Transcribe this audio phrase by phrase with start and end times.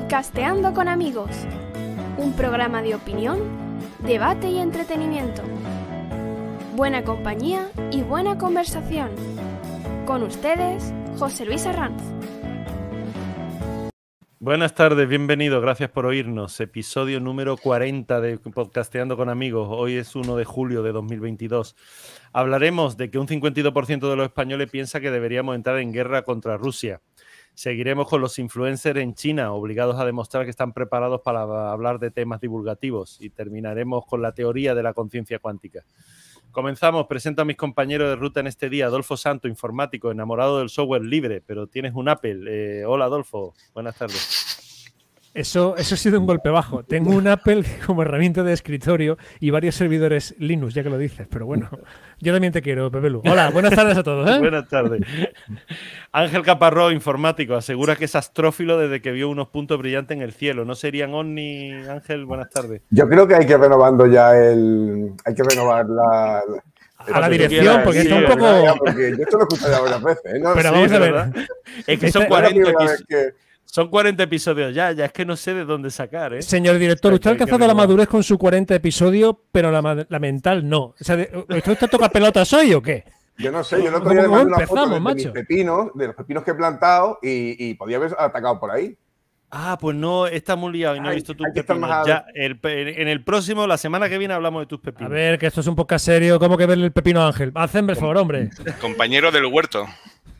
[0.00, 1.30] Podcasteando con amigos,
[2.16, 3.38] un programa de opinión,
[4.02, 5.42] debate y entretenimiento.
[6.74, 9.10] Buena compañía y buena conversación.
[10.06, 12.02] Con ustedes, José Luis Arranz.
[14.42, 16.58] Buenas tardes, bienvenidos, gracias por oírnos.
[16.60, 19.68] Episodio número 40 de Podcasteando con amigos.
[19.70, 21.76] Hoy es 1 de julio de 2022.
[22.32, 26.56] Hablaremos de que un 52% de los españoles piensa que deberíamos entrar en guerra contra
[26.56, 27.02] Rusia.
[27.54, 32.10] Seguiremos con los influencers en China, obligados a demostrar que están preparados para hablar de
[32.10, 33.18] temas divulgativos.
[33.20, 35.84] Y terminaremos con la teoría de la conciencia cuántica.
[36.52, 40.68] Comenzamos, presento a mis compañeros de ruta en este día, Adolfo Santo, informático, enamorado del
[40.68, 42.80] software libre, pero tienes un Apple.
[42.80, 44.39] Eh, hola Adolfo, buenas tardes.
[45.32, 46.82] Eso, eso ha sido un golpe bajo.
[46.82, 51.28] Tengo un Apple como herramienta de escritorio y varios servidores Linux, ya que lo dices,
[51.30, 51.68] pero bueno,
[52.18, 53.22] yo también te quiero, Pepelu.
[53.24, 54.28] Hola, buenas tardes a todos.
[54.28, 54.38] ¿eh?
[54.40, 55.02] Buenas tardes.
[56.10, 60.32] Ángel Caparró, informático, asegura que es astrófilo desde que vio unos puntos brillantes en el
[60.32, 60.64] cielo.
[60.64, 62.24] ¿No serían ovni, Ángel?
[62.24, 62.82] Buenas tardes.
[62.90, 65.12] Yo creo que hay que renovando ya el.
[65.24, 66.42] Hay que renovar la.
[66.98, 68.46] a la dirección, porque está un poco.
[68.78, 70.34] Porque yo esto lo he escuchado ya varias veces.
[70.34, 70.42] ¿eh?
[70.54, 71.48] Pero vamos a ver.
[71.86, 73.34] Es que son 40 episodios.
[73.72, 76.42] Son 40 episodios ya, ya es que no sé de dónde sacar, ¿eh?
[76.42, 80.68] Señor director, usted ha alcanzado la madurez con su 40 episodios, pero la, la mental
[80.68, 80.80] no.
[80.80, 83.04] O sea, ¿usted toca pelotas hoy o qué?
[83.38, 86.42] Yo no sé, yo no podía ver una foto de, mis pepinos, de los pepinos
[86.42, 88.98] que he plantado y, y podía haber atacado por ahí.
[89.52, 92.06] Ah, pues no, está muy liado y no he visto tus pepinos.
[92.08, 95.12] Ya, en el próximo, la semana que viene, hablamos de tus pepinos.
[95.12, 96.40] A ver, que esto es un poco serio.
[96.40, 97.52] ¿Cómo que verle el pepino a Ángel?
[97.54, 98.50] Hacen, por favor, hombre.
[98.80, 99.86] Compañero del huerto.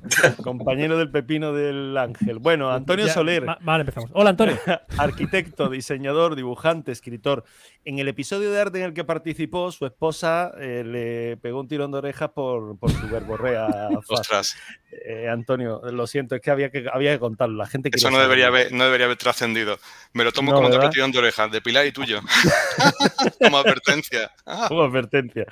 [0.43, 2.39] Compañero del pepino del ángel.
[2.39, 3.45] Bueno, Antonio Soler.
[3.61, 4.11] Vale, empezamos.
[4.15, 4.57] Hola, Antonio.
[4.99, 7.45] Arquitecto, diseñador, dibujante, escritor.
[7.85, 11.69] En el episodio de arte en el que participó, su esposa eh, le pegó un
[11.69, 13.67] tirón de orejas por, por su verborrea.
[14.09, 14.57] Ostras.
[14.93, 17.57] Eh, Antonio, lo siento, es que había que, había que contarlo.
[17.57, 19.79] La gente Eso no debería, haber, no debería haber trascendido.
[20.13, 22.21] Me lo tomo como otro tirón de orejas, de Pilar y tuyo.
[23.41, 24.33] como advertencia.
[24.69, 25.47] como advertencia.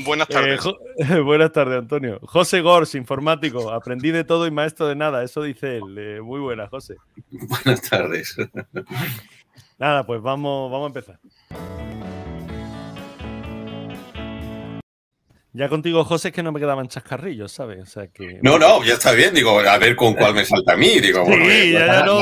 [0.00, 0.60] Buenas tardes.
[0.98, 2.20] Eh, buenas tardes, Antonio.
[2.22, 3.70] José Gors, informático.
[3.70, 5.22] Aprendí de todo y maestro de nada.
[5.22, 6.22] Eso dice él.
[6.22, 6.96] muy buena, José.
[7.30, 8.36] Buenas tardes.
[9.78, 12.17] Nada, pues vamos, vamos a empezar.
[15.52, 17.82] Ya contigo, José, es que no me quedaban chascarrillos, ¿sabes?
[17.82, 18.38] O sea que...
[18.42, 19.34] No, no, ya está bien.
[19.34, 21.00] Digo, a ver con cuál me salta a mí.
[21.00, 22.20] Digo, bueno, sí, ya, ya no,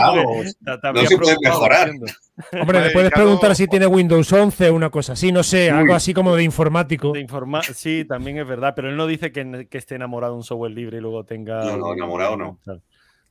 [0.93, 1.91] no se puede mejorar.
[2.61, 5.95] Hombre, le puedes preguntar si tiene Windows 11 o una cosa así, no sé, algo
[5.95, 7.13] así como de informático.
[7.13, 10.39] De informa sí, también es verdad, pero él no dice que, que, esté enamorado de
[10.39, 11.65] un software libre y luego tenga.
[11.65, 12.61] No, no, enamorado no.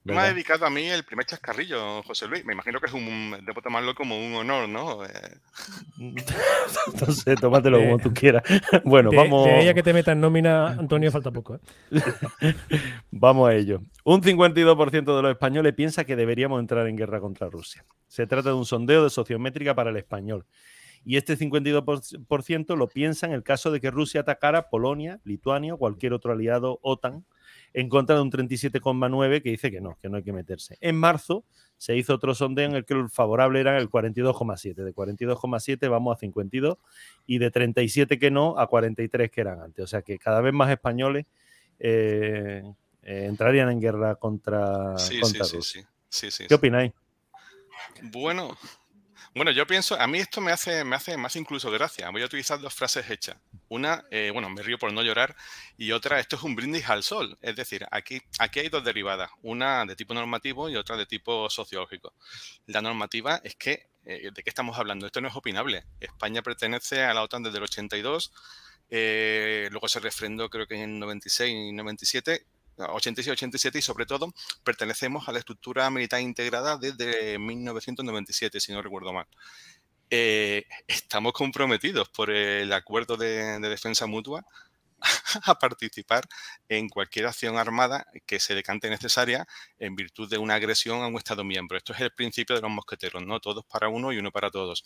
[0.06, 2.46] Me ha dedicado a mí el primer chascarrillo, José Luis.
[2.46, 3.36] Me imagino que es un.
[3.44, 5.04] Debo tomarlo como un honor, ¿no?
[5.04, 5.38] Eh,
[5.98, 8.44] no sé, tómatelo como tú quieras.
[8.84, 9.46] Bueno, vamos.
[9.46, 11.56] De ella que te meta en nómina, Antonio, falta poco.
[11.56, 11.60] ¿eh?
[13.12, 13.82] vamos a ello.
[14.04, 17.84] Un 52% de los españoles piensa que deberíamos entrar en guerra contra Rusia.
[18.08, 20.46] Se trata de un sondeo de sociométrica para el español.
[21.04, 25.78] Y este 52% lo piensa en el caso de que Rusia atacara Polonia, Lituania o
[25.78, 27.26] cualquier otro aliado OTAN
[27.78, 30.78] en contra de un 37,9 que dice que no, que no hay que meterse.
[30.80, 31.44] En marzo
[31.76, 34.76] se hizo otro sondeo en el que el favorable era el 42,7.
[34.76, 36.78] De 42,7 vamos a 52
[37.28, 39.84] y de 37 que no a 43 que eran antes.
[39.84, 41.26] O sea que cada vez más españoles
[41.78, 42.64] eh,
[43.04, 45.90] eh, entrarían en guerra contra, sí, contra sí, Rusia.
[46.08, 46.94] Sí, sí, ¿Qué opináis?
[48.04, 48.56] Bueno,
[49.36, 52.10] bueno, yo pienso, a mí esto me hace, me hace más incluso gracia.
[52.10, 53.36] Voy a utilizar dos frases hechas.
[53.68, 55.36] Una, eh, bueno, me río por no llorar,
[55.78, 57.38] y otra, esto es un brindis al sol.
[57.42, 61.50] Es decir, aquí, aquí hay dos derivadas, una de tipo normativo y otra de tipo
[61.50, 62.14] sociológico.
[62.68, 65.06] La normativa es que, eh, ¿de qué estamos hablando?
[65.06, 65.84] Esto no es opinable.
[66.00, 68.32] España pertenece a la OTAN desde el 82,
[68.90, 72.46] eh, luego se refrendó creo que en 96 y 97
[72.78, 79.14] 86-87 y sobre todo pertenecemos a la estructura militar integrada desde 1997, si no recuerdo
[79.14, 79.28] mal.
[80.12, 84.46] Eh, estamos comprometidos por el acuerdo de, defensa mutua
[85.46, 86.24] a participar
[86.70, 89.48] en cualquier acción armada que se decante necesaria
[89.80, 91.78] en virtud de una agresión a un Estado miembro.
[91.78, 93.40] Esto es el principio de los mosqueteros, ¿no?
[93.40, 94.84] Todos para uno y uno para todos.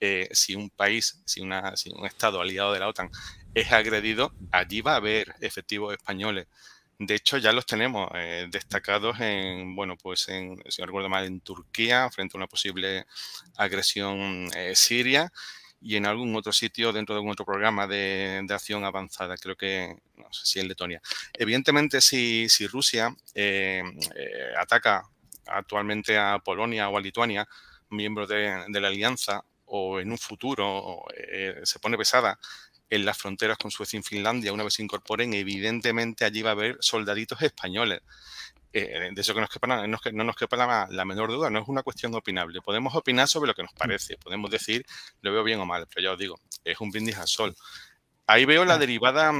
[0.00, 3.10] Eh, si un país, si, una, si un Estado aliado de la OTAN
[3.54, 6.46] es agredido, allí va a haber efectivos españoles
[7.06, 11.24] de hecho, ya los tenemos eh, destacados en, bueno, pues en, si no recuerdo mal,
[11.24, 13.06] en Turquía, frente a una posible
[13.56, 15.32] agresión eh, siria,
[15.80, 19.96] y en algún otro sitio dentro de algún otro programa de, acción avanzada, creo que,
[20.16, 21.02] no sé si en Letonia.
[21.32, 23.82] Evidentemente, si, si Rusia eh,
[24.56, 25.02] ataca
[25.46, 27.48] actualmente a Polonia o a Lituania,
[27.90, 31.02] miembros de, de la alianza, o en un futuro
[31.62, 32.38] se pone pesada
[32.92, 36.52] en las fronteras con Suecia y Finlandia, una vez se incorporen, evidentemente allí va a
[36.52, 38.02] haber soldaditos españoles.
[38.74, 41.60] eh, de eso que, nos quepa, no, no nos quepa la, la, menor duda, no
[41.60, 42.60] es una cuestión opinable.
[42.60, 44.84] Podemos opinar sobre lo que nos parece, podemos decir
[45.22, 47.56] lo veo bien o mal, pero ya os digo, es un brindis al sol.
[48.26, 49.30] Ahí veo la derivada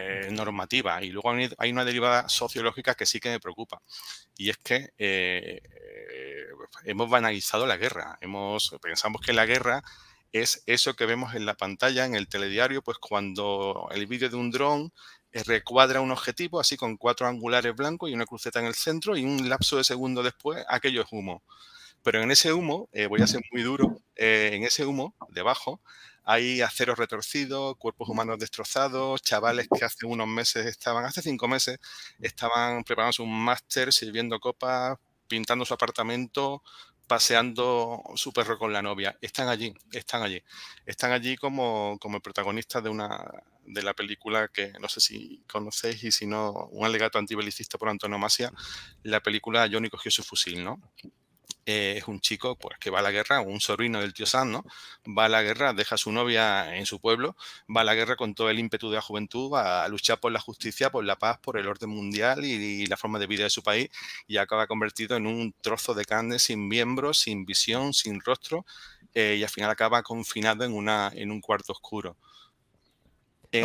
[0.00, 3.80] eh, normativa y luego hay una derivada sociológica que sí que me preocupa.
[4.36, 5.62] Y es que eh,
[6.84, 8.18] hemos banalizado la guerra.
[8.20, 9.82] Hemos, pensamos que la guerra
[10.38, 14.36] es eso que vemos en la pantalla, en el telediario, pues cuando el vídeo de
[14.36, 14.92] un dron
[15.32, 19.16] eh, recuadra un objetivo así con cuatro angulares blancos y una cruceta en el centro
[19.16, 21.42] y un lapso de segundo después aquello es humo.
[22.02, 25.80] Pero en ese humo, eh, voy a ser muy duro, eh, en ese humo, debajo,
[26.24, 31.78] hay aceros retorcidos, cuerpos humanos destrozados, chavales que hace unos meses estaban, hace cinco meses,
[32.20, 34.98] estaban preparándose un máster, sirviendo copas,
[35.28, 36.62] pintando su apartamento,
[37.06, 39.16] paseando su perro con la novia.
[39.20, 40.42] Están allí, están allí.
[40.84, 43.24] Están allí como, como protagonistas de una
[43.66, 47.88] de la película que no sé si conocéis y si no, un alegato antibelicista por
[47.88, 48.52] antonomasia,
[49.02, 50.80] la película Johnny cogió su fusil, ¿no?
[51.68, 54.52] Eh, es un chico pues, que va a la guerra, un sobrino del tío Sam,
[54.52, 54.64] ¿no?
[55.06, 57.36] Va a la guerra, deja a su novia en su pueblo,
[57.74, 60.30] va a la guerra con todo el ímpetu de la juventud, va a luchar por
[60.30, 63.50] la justicia, por la paz, por el orden mundial y, la forma de vida de
[63.50, 63.88] su país
[64.28, 68.64] y acaba convertido en un trozo de carne sin miembros, sin visión, sin rostro
[69.14, 72.16] eh, y al final acaba confinado en, una, en un cuarto oscuro.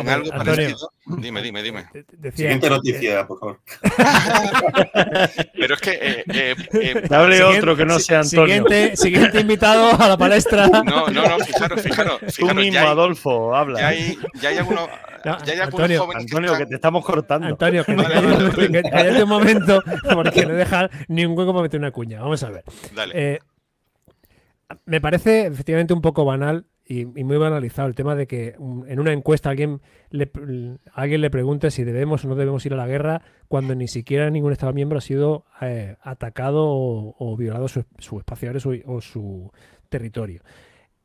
[0.00, 0.92] En algo parecido.
[1.06, 1.86] Dime, dime, dime.
[2.34, 3.60] Siguiente noticia, por favor.
[5.54, 5.90] Pero es que.
[5.90, 8.46] Eh, eh, eh Dale otro que no sea Antonio.
[8.46, 10.68] Siguiente, siguiente, invitado a la palestra.
[10.68, 12.20] No, no, no, fijaros, fijaros.
[12.20, 13.80] fijaros Tú mismo, ya hay, Adolfo, habla.
[13.80, 14.88] Ya hay, ya hay algunos.
[15.24, 17.46] ya hay Antonio, jóvenes Antonio, que, te estamos cortando.
[17.48, 21.90] Antonio, que, vale, que, un momento, porque no deja ni un hueco para meter una
[21.90, 22.20] cuña.
[22.20, 22.64] Vamos a ver.
[22.94, 23.12] Dale.
[23.14, 23.38] Eh,
[24.86, 26.66] me parece efectivamente un poco banal
[27.00, 29.80] y, muy banalizado el tema de que en una encuesta alguien
[30.10, 30.30] le,
[30.92, 34.28] alguien le pregunte si debemos o no debemos ir a la guerra cuando ni siquiera
[34.28, 37.80] ningún Estado miembro ha sido eh, atacado o, violado su,
[38.18, 39.50] espacio aéreo o su
[39.88, 40.42] territorio.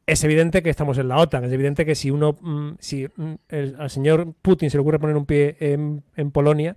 [0.05, 3.33] Es evidente que estamos en la OTAN, es evidente que si uno, mm, si mm,
[3.77, 6.75] al señor Putin se le ocurre poner un pie en, Polonia,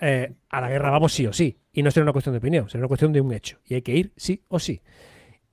[0.00, 1.58] eh, a la guerra vamos sí o sí.
[1.72, 3.58] Y no será una cuestión de opinión, será una cuestión de un hecho.
[3.64, 4.80] Y hay que ir sí o sí.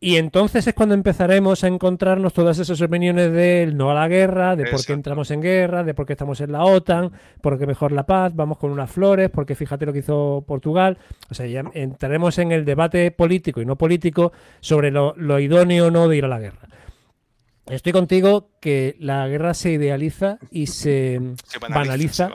[0.03, 4.55] Y entonces es cuando empezaremos a encontrarnos todas esas opiniones del no a la guerra,
[4.55, 7.67] de por qué entramos en guerra, de por qué estamos en la OTAN, por qué
[7.67, 10.97] mejor la paz, vamos con unas flores, porque fíjate lo que hizo Portugal.
[11.29, 15.91] O sea, ya entraremos en el debate político y no político sobre lo, idóneo o
[15.91, 16.67] no de ir a la guerra.
[17.67, 21.21] Estoy contigo que la guerra se idealiza y se,
[21.69, 22.27] banaliza.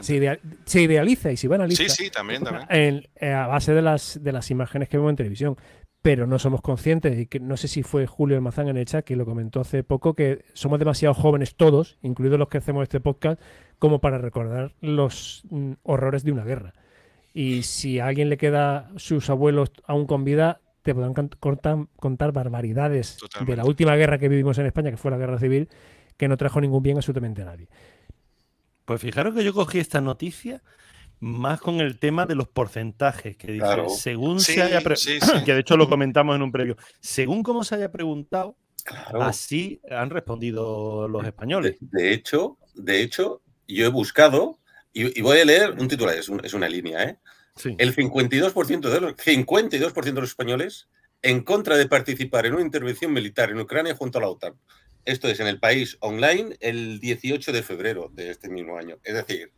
[0.00, 1.82] Se, idealiza y se banaliza.
[1.84, 3.08] Sí, sí, también, también.
[3.16, 5.56] Eh, a base de las, de las imágenes que vemos en televisión
[6.02, 9.04] pero no somos conscientes, y que no sé si fue Julio Almazán en el chat
[9.04, 13.00] que lo comentó hace poco, que somos demasiado jóvenes todos, incluidos los que hacemos este
[13.00, 13.40] podcast,
[13.78, 16.74] como para recordar los mm, horrores de una guerra.
[17.34, 23.18] Y si a alguien le queda sus abuelos aún con vida, te podrán contar, barbaridades
[23.46, 25.68] de la última guerra que vivimos en España, que fue la guerra civil,
[26.16, 27.68] que no trajo ningún bien absolutamente a nadie.
[28.86, 30.62] Pues fijaros que yo cogí esta noticia
[31.20, 34.80] más con el tema de los porcentajes, que dice, según se haya
[35.44, 38.56] que de hecho lo comentamos en un previo, según cómo se haya preguntado,
[39.20, 41.76] así han respondido los españoles.
[41.80, 44.58] De, hecho, de hecho, yo he buscado,
[44.92, 47.18] y, voy a leer un titular, es, es una línea, ¿eh?
[47.78, 50.88] El 52% de los 52% de los españoles
[51.20, 54.54] en contra de participar en una intervención militar en Ucrania junto a la OTAN.
[55.04, 58.98] Esto es en el país online el 18 de febrero de este mismo año.
[59.02, 59.52] Es decir,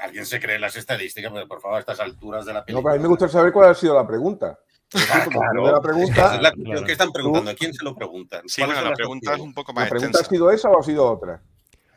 [0.00, 2.80] alguien se cree las estadísticas, pero por favor, a estas alturas de la película.
[2.80, 4.58] No, pero a mí me gustaría saber cuál ha sido la pregunta.
[4.94, 5.70] Ah, claro.
[5.70, 6.40] la pregunta,
[6.84, 7.50] ¿Qué están preguntando?
[7.52, 8.42] ¿A quién se lo preguntan?
[8.48, 10.82] Sí, bueno, la pregunta es un poco más ¿La pregunta ha sido esa o ha
[10.82, 11.40] sido otra?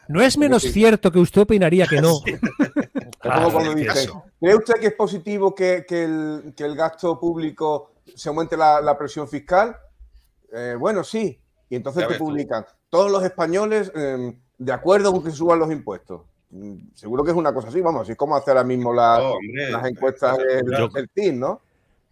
[0.07, 2.19] No es menos cierto que usted opinaría que no.
[4.39, 8.81] ¿Cree usted que es positivo que, que, el, que el, gasto público se aumente la,
[8.81, 9.75] la presión fiscal?
[10.51, 11.39] Eh, bueno, sí.
[11.69, 12.65] Y entonces te publican.
[12.89, 16.21] Todos los españoles eh, de acuerdo con que suban los impuestos.
[16.93, 19.23] Seguro que es una cosa así, vamos, así es como hace ahora mismo las
[19.85, 21.61] encuestas del, TIN, ¿no?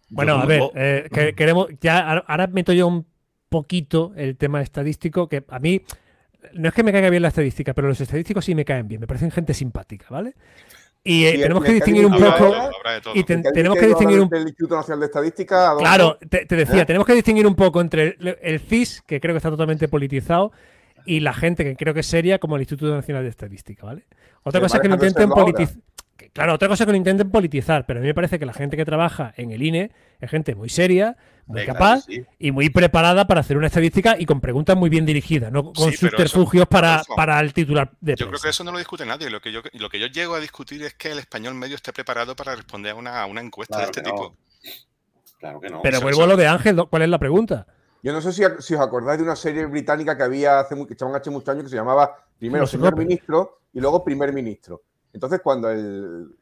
[0.08, 3.06] Bueno, a ver, eh, queremos, ya ahora meto yo un
[3.48, 5.82] poquito el tema estadístico, que a mí
[6.54, 9.00] no es que me caiga bien la estadística, pero los estadísticos sí me caen bien,
[9.00, 10.34] me parecen gente simpática, ¿vale?
[11.04, 12.54] Y eh, tenemos que distinguir un poco.
[13.14, 15.74] Y tenemos que distinguir un del Instituto Nacional de Estadística.
[15.76, 16.86] Claro, te, decía, ¿Eh?
[16.86, 20.52] tenemos que distinguir un poco entre el CIS, que creo que está totalmente politizado,
[21.06, 24.06] y la gente que creo que es seria como el Instituto Nacional de Estadística, ¿vale?
[24.42, 25.76] Otra cosa es que lo intenten politizar.
[26.32, 28.76] claro, otra cosa que lo intenten politizar, pero a mí me parece que la gente
[28.76, 31.16] que trabaja en el INE es gente muy seria,
[31.46, 32.04] muy capaz
[32.38, 35.92] y muy preparada para hacer una estadística y con preguntas muy bien dirigidas, no con
[35.92, 39.30] subterfugios para, para el titular de Yo creo que eso no lo discute nadie.
[39.30, 41.92] Lo que, yo, lo que yo llego a discutir es que el español medio esté
[41.92, 44.36] preparado para responder a una, una encuesta de este tipo.
[45.38, 45.82] Claro que no.
[45.82, 47.66] Pero vuelvo a lo de Ángel, ¿cuál es la pregunta?
[48.02, 51.14] Yo no sé si, os acordáis de una serie británica que había hace, que echaban
[51.14, 54.82] hace muchos años que se llamaba primero señor ministro y luego primer ministro.
[55.12, 56.34] Entonces, cuando el,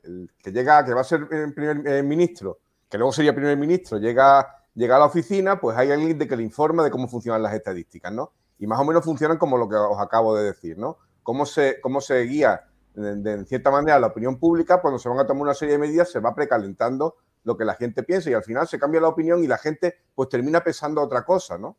[0.42, 3.98] que llega, que va a ser el primer eh, ministro, que luego sería primer ministro,
[3.98, 7.42] llega, llega a la oficina, pues hay alguien de que le informa de cómo funcionan
[7.42, 8.32] las estadísticas, ¿no?
[8.58, 10.98] Y más o menos funcionan como lo que os acabo de decir, ¿no?
[11.22, 12.64] Cómo se, cómo se guía
[12.94, 16.10] de, cierta manera la opinión pública, cuando se van a tomar una serie de medidas,
[16.10, 19.42] se va precalentando lo que la gente piensa y al final se cambia la opinión
[19.42, 21.76] y la gente pues termina pensando otra cosa, ¿no?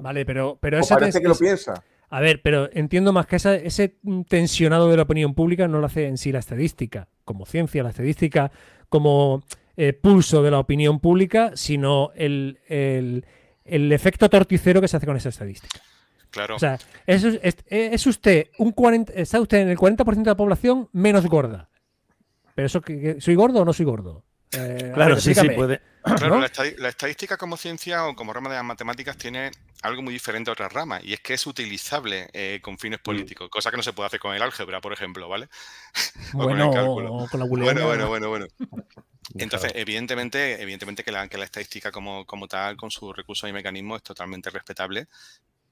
[0.00, 1.82] Vale, pero, pero eso parece que lo piensa.
[2.10, 3.96] A ver, pero entiendo más que ese
[4.28, 7.90] tensionado de la opinión pública no lo hace en sí la estadística, como ciencia, la
[7.90, 8.50] estadística
[8.88, 9.44] como
[9.76, 12.58] eh, pulso de la opinión pública, sino el,
[13.64, 15.80] efecto torticero que se hace con esa estadística.
[16.30, 16.56] Claro.
[16.56, 20.88] O sea, es, es, usted un 40, está usted en el 40% de la población
[20.92, 21.70] menos gorda.
[22.56, 22.82] Pero eso,
[23.18, 24.24] ¿soy gordo o no soy gordo?
[24.52, 25.80] Eh, claro, sí, sí, puede.
[26.02, 29.50] Claro, la, estadística como ciencia o como rama de las matemáticas tiene
[29.82, 33.02] algo muy diferente a otras ramas y es que es utilizable eh, con fines mm.
[33.02, 35.50] políticos, cosa que no se puede hacer con el álgebra, por ejemplo, ¿vale?
[36.32, 38.46] Bueno, o con, la Bueno, bueno, bueno, bueno.
[39.34, 43.52] Entonces, evidentemente, evidentemente que la, que la estadística como, como tal, con sus recursos y
[43.52, 45.06] mecanismos, es totalmente respetable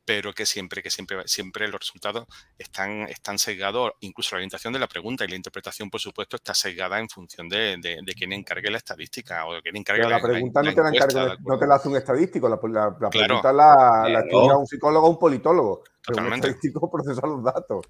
[0.09, 2.27] pero que siempre, que siempre, siempre los resultados
[2.59, 6.55] están, están sesgados, incluso la orientación de la pregunta y la interpretación, por supuesto, está
[6.55, 10.21] sesgada en función de, de, quién encargue la estadística o de quién encargue la, la,
[10.23, 14.21] pregunta no, te la encargue, no te la hace un estadístico, la, pregunta la, la
[14.21, 15.83] estudia un psicólogo o un politólogo.
[16.07, 17.85] Pero un estadístico procesa los datos.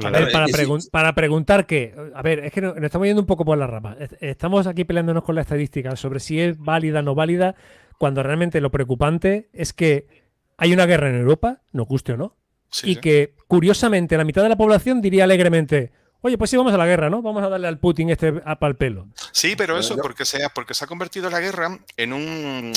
[0.00, 0.46] para,
[0.92, 1.96] para, preguntar qué.
[2.14, 3.96] A ver, es que nos, estamos yendo un poco por la rama.
[4.20, 7.56] Estamos aquí peleándonos con la estadística sobre si es válida o no válida,
[7.98, 10.25] cuando realmente lo preocupante es que
[10.56, 12.36] hay una guerra en Europa, nos guste o no,
[12.82, 16.78] y que curiosamente la mitad de la población diría alegremente, oye, pues sí, vamos a
[16.78, 17.22] la guerra, ¿no?
[17.22, 19.08] Vamos a darle al Putin este pal pelo.
[19.32, 22.72] Sí, pero eso porque se, porque se ha convertido la guerra en un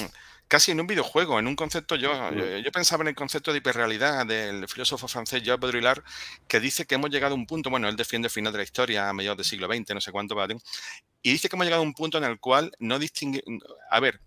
[0.50, 4.26] casi en un videojuego, en un concepto, yo, yo, pensaba en el concepto de hiperrealidad
[4.26, 6.04] del filósofo francés Jacques Baudrillard,
[6.48, 8.64] que dice que hemos llegado a un punto, bueno, él defiende el final de la
[8.64, 10.36] historia a mediados del siglo XX, no sé cuánto,
[11.22, 13.44] y dice que hemos llegado a un punto en el cual no distingue,
[13.92, 14.22] a ver,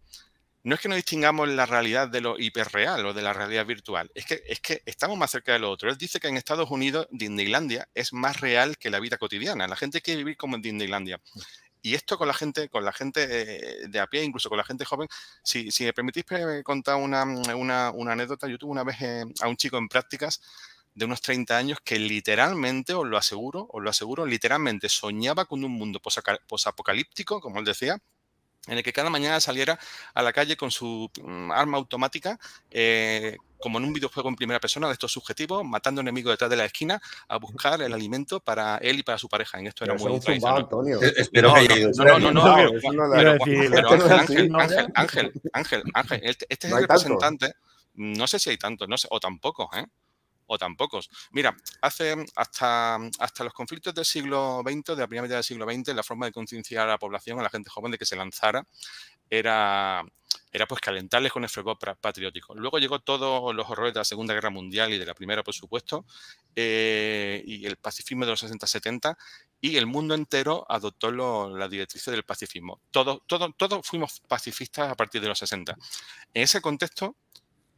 [0.65, 4.11] no es que no distingamos la realidad de lo hiperreal o de la realidad virtual,
[4.15, 5.91] es que, es que estamos más cerca de lo otro.
[5.91, 9.67] Él dice que en Estados Unidos Disneylandia es más real que la vida cotidiana.
[9.67, 11.21] La gente quiere vivir como en Disneylandia.
[11.85, 14.65] Y esto con la gente, con la gente eh, de a pie, incluso con la
[14.65, 15.09] gente joven,
[15.43, 16.25] si, me permitís
[16.63, 20.41] contar una, anécdota, yo tuve una vez eh, a un chico en prácticas
[20.95, 25.65] de unos 30 años que literalmente, os lo aseguro, os lo aseguro, literalmente soñaba con
[25.65, 26.01] un mundo
[26.47, 27.99] posapocalíptico, como él decía,
[28.67, 29.79] en el que cada mañana saliera
[30.15, 32.39] a la calle con su mm, arma automática,
[32.71, 36.57] eh, como en un videojuego en primera persona de estos subjetivos, matando enemigos detrás de
[36.57, 39.59] la esquina a buscar el alimento para él y para su pareja.
[39.59, 40.21] En esto era muy
[41.17, 42.45] Espero que No, no, no.
[44.15, 47.55] Ángel, Ángel, Ángel, Ángel, este, este es el representante.
[47.95, 49.85] No sé si hay tantos, no sé, o tampoco, ¿eh?
[50.47, 51.01] O tampoco.
[51.31, 55.67] Mira, hace hasta, hasta los conflictos del siglo XX, de la primera mitad del siglo
[55.67, 58.17] XX, la forma de concienciar a la población, a la gente joven de que se
[58.17, 58.67] lanzara,
[59.31, 60.05] era,
[60.53, 62.55] era pues calentarles con el fervor patriótico.
[62.55, 65.55] Luego llegó todos los horrores de la Segunda Guerra Mundial y de la Primera, por
[65.55, 66.05] supuesto,
[66.55, 69.17] eh, y el pacifismo de los 60-70,
[69.61, 72.81] y el mundo entero adoptó la directriz del pacifismo.
[72.91, 75.77] Todos todo, todo fuimos pacifistas a partir de los 60.
[76.35, 77.17] En ese contexto,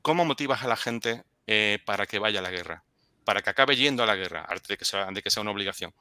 [0.03, 2.85] ¿cómo motivas a la gente eh, para que vaya a la guerra,
[3.25, 5.51] para que acabe yendo a la guerra, antes de que sea, de que sea una
[5.51, 5.93] obligación.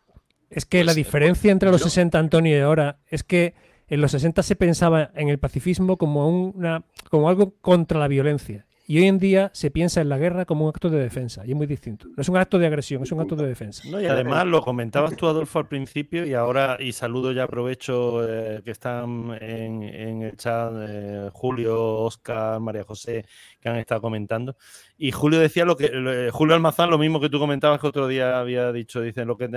[0.49, 3.55] Es que la pues, diferencia entre los 60, Antonio, y ahora es que
[3.87, 8.65] en los 60 se pensaba en el pacifismo como, una, como algo contra la violencia.
[8.85, 11.51] Y hoy en día se piensa en la guerra como un acto de defensa, y
[11.51, 12.07] es muy distinto.
[12.15, 13.87] No es un acto de agresión, es un acto de defensa.
[13.87, 18.61] y además lo comentabas tú, Adolfo, al principio, y ahora, y saludo ya, aprovecho eh,
[18.63, 23.25] que están en, el chat eh, Julio, Oscar, María José,
[23.61, 24.57] que han estado comentando.
[24.97, 28.37] Y Julio decía lo que, Julio Almazán, lo mismo que tú comentabas que otro día
[28.37, 29.47] había dicho, dice, lo que,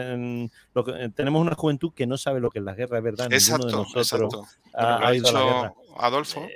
[0.73, 3.33] lo que tenemos una juventud que no sabe lo que es la guerra, es verdad.
[3.33, 5.75] Exacto, Ninguno de nosotros Ha, ido a la guerra.
[5.99, 6.47] Adolfo.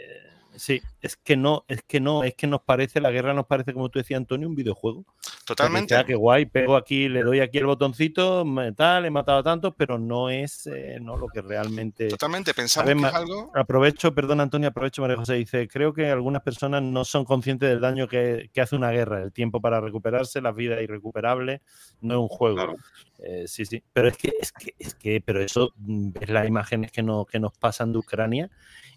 [0.61, 3.73] Sí, es que no, es que no, es que nos parece, la guerra nos parece,
[3.73, 5.07] como tú decías, Antonio, un videojuego.
[5.47, 5.95] Totalmente.
[5.95, 8.45] Ya que guay, pego aquí, le doy aquí el botoncito,
[8.77, 12.09] tal, he matado a tantos, pero no es eh, no lo que realmente.
[12.09, 13.51] Totalmente, pensamos que es algo.
[13.55, 17.81] Aprovecho, perdón, Antonio, aprovecho, María José, dice, creo que algunas personas no son conscientes del
[17.81, 21.63] daño que, hace una guerra, el tiempo para recuperarse, la vida irrecuperable,
[22.03, 22.77] no es un juego.
[23.21, 23.83] Eh, sí, sí.
[23.95, 27.25] Pero es que, es que, es que, pero eso, mm, ves las imágenes que, no,
[27.25, 28.51] que nos pasan de Ucrania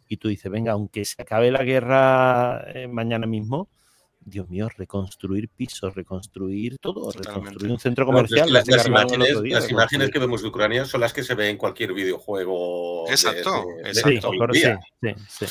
[0.07, 3.69] y tú dices, venga, aunque se acabe la guerra eh, mañana mismo,
[4.25, 8.51] Dios mío, reconstruir pisos, reconstruir todo, reconstruir un centro comercial.
[8.51, 8.67] las,
[9.69, 13.09] imágenes, que vemos de Ucrania son las que se ven en cualquier videojuego.
[13.09, 14.31] Exacto, exacto.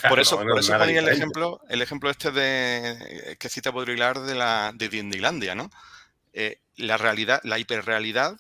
[0.09, 4.73] por eso, por eso el ejemplo, el ejemplo este de que cita Baudrillard de la
[4.75, 5.71] de Dindilandia, ¿no?
[6.33, 8.39] Eh, la realidad, la hiperrealidad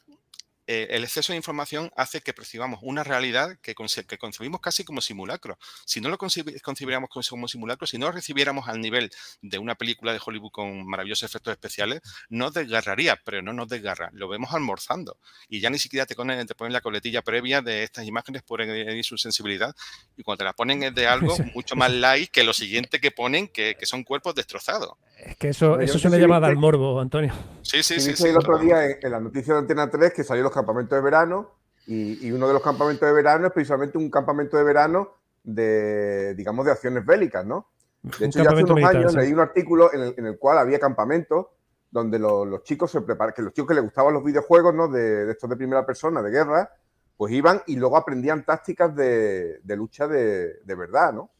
[0.73, 5.59] eh, el exceso de información hace que percibamos una realidad que, concebimos casi como simulacro.
[5.85, 9.11] Si no lo concebiéramos como simulacro, si no lo recibiéramos al nivel
[9.43, 12.01] de una película de Hollywood con maravillosos efectos especiales,
[12.31, 14.09] nos desgarraría, pero no nos desgarra.
[14.15, 17.83] Lo vemos almorzando y ya ni siquiera te ponen, te ponen la coletilla previa de
[17.83, 18.63] estas imágenes por
[19.03, 19.75] su sensibilidad
[20.17, 23.11] y cuando te la ponen es de algo mucho más light que lo siguiente que
[23.11, 24.97] ponen, que, son cuerpos destrozados.
[25.19, 27.35] Es que eso, eso es una llamada al morbo, Antonio.
[27.61, 28.27] Sí, sí, sí.
[28.27, 31.51] el otro día en, la noticia de Antena 3 que salió los campamentos de verano
[31.87, 36.65] y, uno de los campamentos de verano es precisamente un campamento de verano de, digamos,
[36.65, 37.69] de acciones bélicas, ¿no?
[38.03, 41.47] De hecho, ya hace unos años leí un artículo en el, cual había campamentos
[41.91, 44.89] donde los, chicos se preparan, que los chicos que les gustaban los videojuegos, ¿no?
[44.89, 46.71] De, estos de primera persona, de guerra,
[47.17, 51.31] pues iban y luego aprendían tácticas de, lucha de, verdad, ¿no?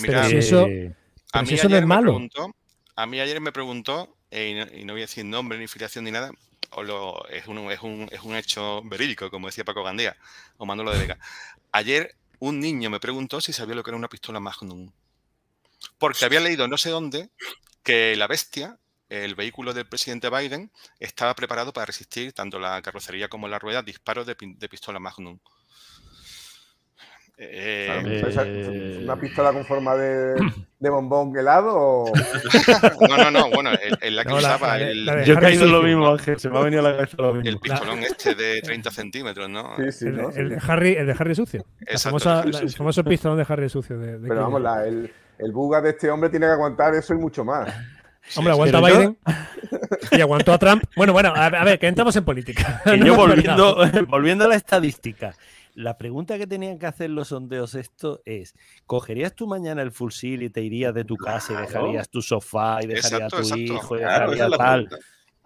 [0.00, 0.66] Mira, eso,
[1.32, 2.18] a mí eso no es malo.
[2.96, 6.10] a mí ayer me preguntó, eh, y, no, voy a decir nombre, ni filiación, ni
[6.10, 6.30] nada,
[6.74, 10.16] o lo, es, un, es, un, es un hecho verídico, como decía Paco Gandía,
[10.56, 11.18] o Manolo de Vega.
[11.72, 14.90] Ayer un niño me preguntó si sabía lo que era una pistola Magnum.
[15.98, 17.30] Porque había leído no sé dónde
[17.82, 23.28] que la bestia, el vehículo del presidente Biden, estaba preparado para resistir tanto la carrocería
[23.28, 25.38] como la rueda disparos de, de pistola Magnum.
[27.38, 30.36] Eh, ¿Una pistola con forma de,
[30.78, 31.74] bombón helado?
[31.74, 32.12] O...
[33.08, 33.70] no, no, no, bueno,
[34.00, 35.06] es la que usaba el...
[35.24, 37.50] Yo he caído lo mismo, Ángel, se me ha venido a la cabeza lo mismo.
[37.50, 39.74] El pistolón este de 30 centímetros, ¿no?
[39.76, 41.64] Sí, sí, el, de Harry, el de Harry sucio.
[41.80, 43.98] Exacto, el famoso pistolón de Harry sucio.
[43.98, 47.18] De, Pero vamos, la, el, el buga de este hombre tiene que aguantar eso y
[47.18, 47.72] mucho más.
[48.36, 49.18] Hombre, aguanta Biden
[50.12, 50.84] y aguantó a Trump.
[50.96, 52.80] Bueno, bueno, a, ver, que entramos en política.
[53.04, 53.76] yo volviendo,
[54.08, 55.34] volviendo a la estadística,
[55.74, 58.54] la pregunta que tenían que hacer los sondeos esto es,
[58.86, 62.82] ¿cogerías tú mañana el fusil y te irías de tu casa y dejarías tu sofá
[62.82, 64.88] y dejarías a tu hijo y dejarías tal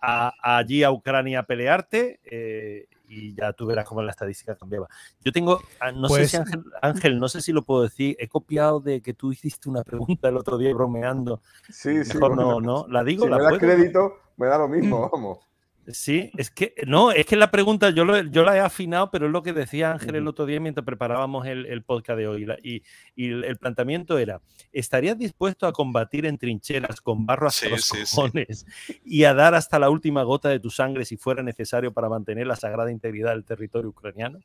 [0.01, 2.21] allí a Ucrania a pelearte?
[2.25, 4.89] Eh, y ya tú verás cómo la estadística cambiaba.
[5.25, 6.51] Yo tengo, ah, no sé si pues
[6.83, 10.29] Ángel, no sé si lo puedo decir, he copiado de que tú hiciste una pregunta
[10.29, 11.41] el otro día bromeando.
[11.71, 12.15] Sí, sí.
[12.15, 13.25] Mejor no, no, la digo.
[13.25, 15.39] Si la me das crédito, me da lo mismo, vamos.
[15.89, 19.33] Sí, es que no, es que la pregunta yo, yo la he afinado, pero es
[19.33, 22.47] lo que decía Ángel el otro día mientras preparábamos el, podcast de hoy.
[22.63, 22.83] Y,
[23.17, 24.41] el planteamiento era:
[24.73, 28.67] ¿estarías dispuesto a combatir en trincheras con barro hasta los cojones
[29.05, 32.49] y a dar hasta la última gota de tu sangre si fuera necesario para mantener
[32.49, 34.41] la sagrada integridad del territorio ucraniano?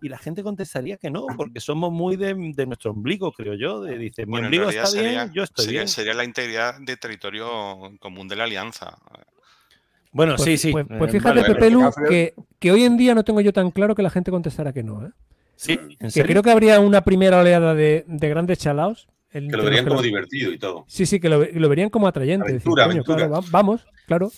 [0.00, 2.34] Y la gente contestaría que no, porque somos muy de,
[2.66, 3.82] nuestro ombligo, creo yo.
[3.82, 5.88] De, dice, mi ombligo está bien, yo estoy bien.
[5.88, 8.98] Sería la integridad del territorio común de la alianza.
[10.14, 10.72] Bueno, pues sí, sí.
[10.72, 13.96] Pues, pues eh, fíjate, Pepe Lu, que, hoy en día no tengo yo tan claro
[13.96, 15.04] que la gente contestara que no.
[15.04, 15.10] ¿eh?
[15.56, 15.78] Sí,
[16.14, 19.08] que creo que habría una primera oleada de, grandes chalaos.
[19.30, 20.84] que lo verían como divertido y todo.
[20.86, 22.60] Sí, sí, que lo, verían como atrayente.
[23.50, 24.30] vamos, claro.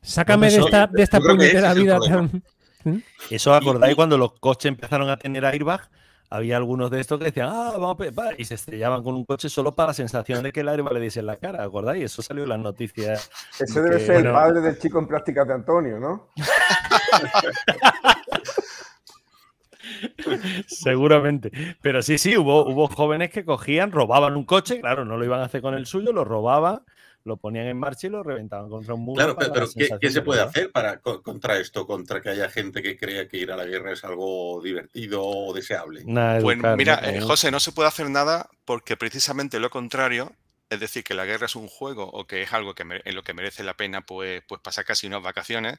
[0.00, 2.42] Sácame de esta, de esta puñetera vida tan.
[2.84, 2.98] ¿Mm?
[3.30, 5.90] Eso acordáis cuando los coches empezaron a tener airbag
[6.30, 9.48] había algunos de estos que decían, ah, vamos a y se estrellaban con un coche
[9.48, 12.04] solo para la sensación de que el airbag le diese en la cara, ¿acordáis?
[12.04, 13.30] Eso salió en las noticias.
[13.58, 16.28] Ese debe ser el padre del chico en prácticas de Antonio, ¿no?
[20.66, 21.50] Seguramente.
[21.80, 25.40] Pero sí, sí, hubo, hubo jóvenes que cogían, robaban un coche, claro, no lo iban
[25.40, 26.82] a hacer con el suyo, lo robaban
[27.24, 29.16] lo ponían en marcha y lo reventaban contra un muro.
[29.16, 29.66] Claro, pero,
[30.00, 31.86] ¿qué, se puede hacer para, contra esto?
[31.86, 35.52] Contra que haya gente que crea que ir a la guerra es algo divertido o
[35.52, 36.04] deseable.
[36.40, 40.32] pues mira, eh, José, no se puede hacer nada porque precisamente lo contrario,
[40.70, 43.22] es decir, que la guerra es un juego o que es algo que en lo
[43.22, 45.78] que merece la pena pues, pues pasar casi unas vacaciones,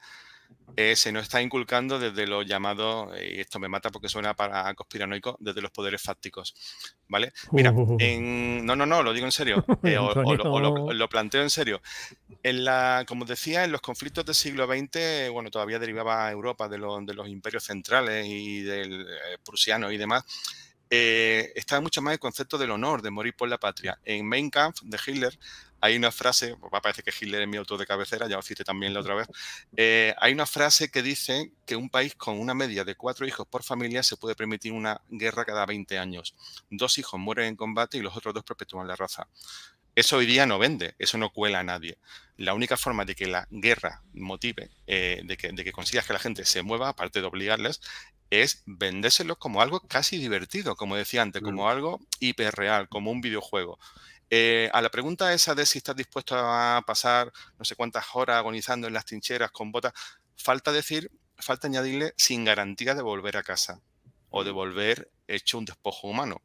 [0.82, 4.74] eh, se nos está inculcando desde lo llamado, y esto me mata porque suena para
[4.76, 6.56] conspiranoico, desde los poderes fácticos.
[7.10, 7.34] ¿Vale?
[7.52, 7.98] Mira, uh.
[8.00, 11.82] en, no, no, no, lo digo en serio, eh, o, lo, planteo en serio.
[12.44, 16.78] En la, como decía, en los conflictos del siglo XX, bueno, todavía derivaba Europa de,
[16.78, 20.24] de los imperios centrales y del eh, prusiano y demás.
[20.90, 24.00] eh, está mucho más el concepto del honor, de morir por la patria.
[24.06, 25.38] En Mein Kampf de Hitler
[25.82, 28.94] hay una frase, parece que Hitler es mi autor de cabecera, ya lo cité también
[28.94, 29.28] la otra vez,
[29.76, 33.48] eh, hay una frase que dice que un país con una media de cuatro hijos
[33.48, 36.36] por familia se puede permitir una guerra cada 20 años.
[36.70, 39.28] Dos hijos mueren en combate y los otros dos perpetúan la raza.
[39.96, 41.98] Eso hoy día no vende, eso no cuela a nadie.
[42.38, 46.14] La única forma de que la guerra motive, eh, de, que, de que consigas que
[46.14, 47.82] la gente se mueva, aparte de obligarles,
[48.30, 53.80] es vendérselos como algo casi divertido, como decía antes, como algo hiperreal, como un videojuego.
[54.30, 58.38] Eh, a la pregunta esa de si estás dispuesto a pasar no sé cuántas horas
[58.38, 59.94] agonizando en las trincheras con botas,
[60.36, 63.82] falta decir, falta añadirle sin garantía de volver a casa
[64.30, 66.42] o de volver hecho un despojo humano.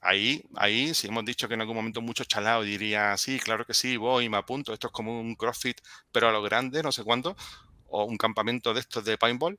[0.00, 3.74] Ahí, ahí, si hemos dicho que en algún momento mucho chalado diría, sí, claro que
[3.74, 5.78] sí, voy me apunto, esto es como un CrossFit,
[6.10, 7.36] pero a lo grande, no sé cuánto,
[7.88, 9.58] o un campamento de estos de paintball,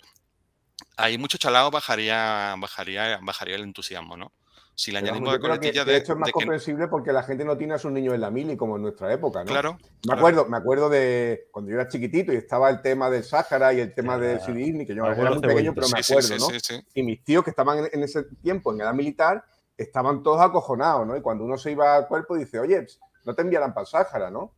[0.97, 4.33] ahí mucho chalado bajaría, bajaría, bajaría el entusiasmo, ¿no?
[4.75, 7.77] Si le añadimos de de, hecho es más comprensible porque la gente no tiene a
[7.77, 9.51] sus niños en la mili como en nuestra época, ¿no?
[9.51, 9.77] Claro.
[10.07, 13.73] Me acuerdo, me acuerdo de cuando yo era chiquitito y estaba el tema del Sáhara
[13.73, 16.47] y el tema del civismo, que yo era muy pequeño, pero me acuerdo, ¿no?
[16.93, 19.43] y mis tíos que estaban en, ese tiempo en edad militar
[19.77, 21.15] estaban todos acojonados, ¿no?
[21.15, 22.85] Y cuando uno se iba al cuerpo dice, oye,
[23.25, 24.53] no te enviarán para el Sáhara, ¿no?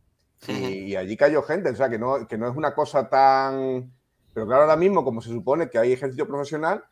[0.48, 3.92] y, allí cayó gente, o sea, que no, que no es una cosa tan...
[4.34, 6.84] Pero claro, ahora mismo, como se supone que hay ejército profesional,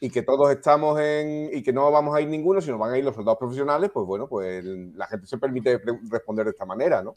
[0.00, 1.50] y que todos estamos en.
[1.52, 4.06] y que no vamos a ir ninguno, sino van a ir los soldados profesionales, pues
[4.06, 7.14] bueno, pues la gente se permite responder de esta manera, ¿no?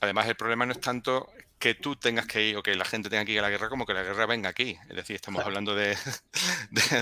[0.00, 3.10] Además, el problema no es tanto que tú tengas que ir o que la gente
[3.10, 4.76] tenga que ir a la guerra como que la guerra venga aquí.
[4.88, 5.96] Es decir, estamos hablando de.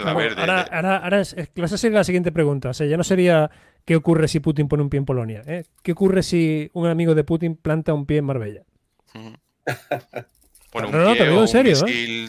[0.05, 2.71] ahora, ahora, es, esa sería la siguiente pregunta.
[2.71, 3.51] O sea, ya no sería
[3.85, 5.43] qué ocurre si Putin pone un pie en Polonia.
[5.47, 5.65] ¿eh?
[5.83, 8.63] ¿Qué ocurre si un amigo de Putin planta un pie en Marbella?
[10.75, 11.77] no, no, te digo en serio.
[11.87, 12.29] ¿eh?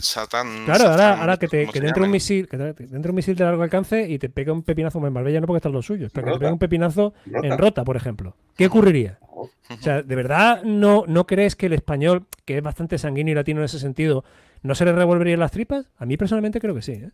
[0.65, 4.07] claro, ahora, que, te, entre un misil, que te, entre un misil de largo alcance
[4.07, 6.39] y te pega un pepinazo en Marbella, no porque están los suyos, pero que te
[6.39, 8.35] pega un pepinazo en Rota, por ejemplo.
[8.55, 9.19] ¿Qué ocurriría?
[9.21, 9.49] O
[9.81, 13.59] sea, ¿de verdad no, no crees que el español, que es bastante sanguíneo y latino
[13.59, 14.23] en ese sentido,
[14.61, 15.85] no se le revolvería las tripas?
[15.97, 16.93] A mí personalmente creo que sí.
[16.93, 17.11] ¿eh?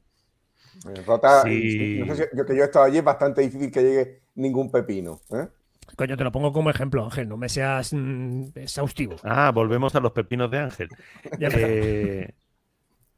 [1.05, 1.97] Rota, no sé si,
[2.37, 5.21] yo que yo he estado allí, es bastante difícil que llegue ningún pepino.
[5.31, 5.47] ¿eh?
[5.95, 9.15] Coño, te lo pongo como ejemplo, Ángel, no me seas mm, exhaustivo.
[9.23, 10.89] Ah, volvemos a los pepinos de Ángel.
[11.39, 12.33] Eh,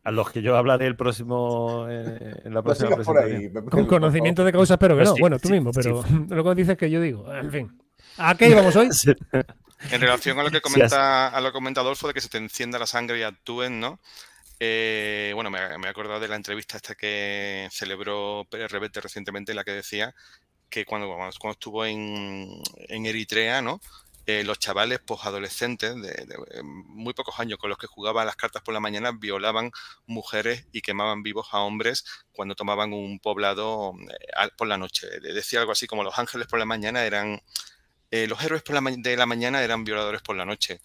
[0.03, 3.65] a los que yo hablaré el próximo eh, en la próxima presentación.
[3.65, 5.15] Con conocimiento de causa, pero que no.
[5.19, 7.33] bueno, tú mismo, pero luego dices que yo digo.
[7.33, 7.81] En fin.
[8.17, 8.89] ¿A qué íbamos hoy?
[9.91, 12.38] En relación a lo que comenta, a lo que comenta Adolfo de que se te
[12.38, 13.99] encienda la sangre y actúen, ¿no?
[14.59, 19.57] Eh, bueno, me, he acordado de la entrevista esta que celebró Pérez Reverte recientemente, en
[19.57, 20.15] la que decía
[20.75, 23.79] que cuando, cuando estuvo en, Eritrea, ¿no?
[24.25, 28.35] Eh, los chavales posadolescentes de, de, eh, muy pocos años con los que jugaban las
[28.35, 29.71] cartas por la mañana violaban
[30.05, 35.07] mujeres y quemaban vivos a hombres cuando tomaban un poblado eh, por la noche.
[35.21, 37.41] Decía algo así como los ángeles por la mañana eran...
[38.11, 40.81] los héroes por la de la mañana eran violadores por la noche.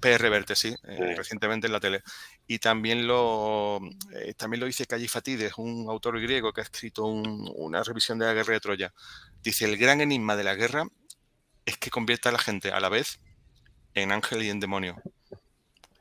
[0.00, 0.74] PR Verte, sí,
[1.16, 2.02] recientemente en la tele.
[2.46, 3.80] Y también lo,
[4.14, 8.32] eh, también lo dice Fatides, un autor griego que ha escrito una revisión de la
[8.32, 8.92] guerra de Troya.
[9.42, 10.84] Dice, el gran enigma de la guerra
[11.64, 13.20] es que convierta a la gente a la vez
[13.94, 14.96] en ángel y en demonio.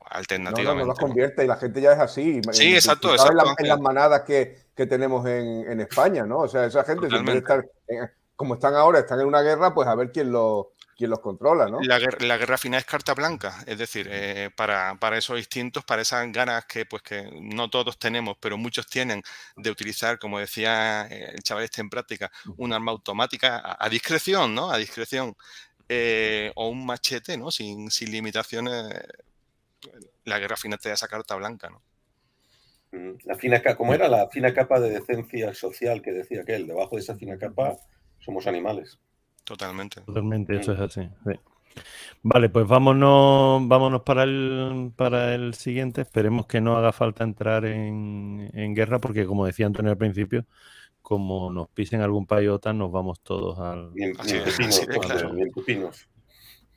[0.10, 0.74] Alternativamente.
[0.74, 2.42] No, no, los convierte y la gente ya es así.
[2.52, 3.12] Sí, exacto.
[3.14, 6.40] exacto en, las manadas que, tenemos en, España, ¿no?
[6.40, 7.66] O sea, esa gente, estar,
[8.36, 11.68] como están ahora, están en una guerra, pues a ver quién lo, quien los controla,
[11.68, 11.80] ¿no?
[11.82, 16.66] La, guerra final es carta blanca, es decir, eh, para, esos instintos, para esas ganas
[16.66, 19.22] que, pues, que no todos tenemos, pero muchos tienen
[19.56, 24.56] de utilizar, como decía eh, el chaval este en práctica, un arma automática a, discreción,
[24.56, 24.72] ¿no?
[24.72, 25.36] A discreción.
[25.90, 27.50] Eh, o un machete, ¿no?
[27.50, 28.94] Sin, sin limitaciones,
[30.26, 31.82] la guerra final te da esa carta blanca, ¿no?
[32.92, 36.68] Mm, la fina ¿Cómo era la fina capa de decencia social que decía aquel?
[36.68, 37.78] Debajo de esa fina capa
[38.20, 39.00] somos animales.
[39.48, 40.02] Totalmente.
[40.02, 41.08] Totalmente, eso es así.
[42.22, 46.02] Vale, pues vámonos, vámonos para el, para el siguiente.
[46.02, 50.46] Esperemos que no haga falta entrar en, guerra, porque como decía Antonio al principio,
[51.02, 53.94] como nos pisen algún país OTAN, nos vamos todos al.
[53.94, 54.12] Ni,
[55.50, 56.10] pepinos,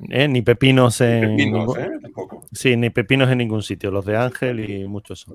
[0.08, 1.34] eh, ni pepinos en.
[1.34, 1.76] ningún...
[1.76, 1.90] ¿eh?
[2.52, 3.90] Sí, ni pepinos en ningún sitio.
[3.90, 5.26] Los de Ángel y muchos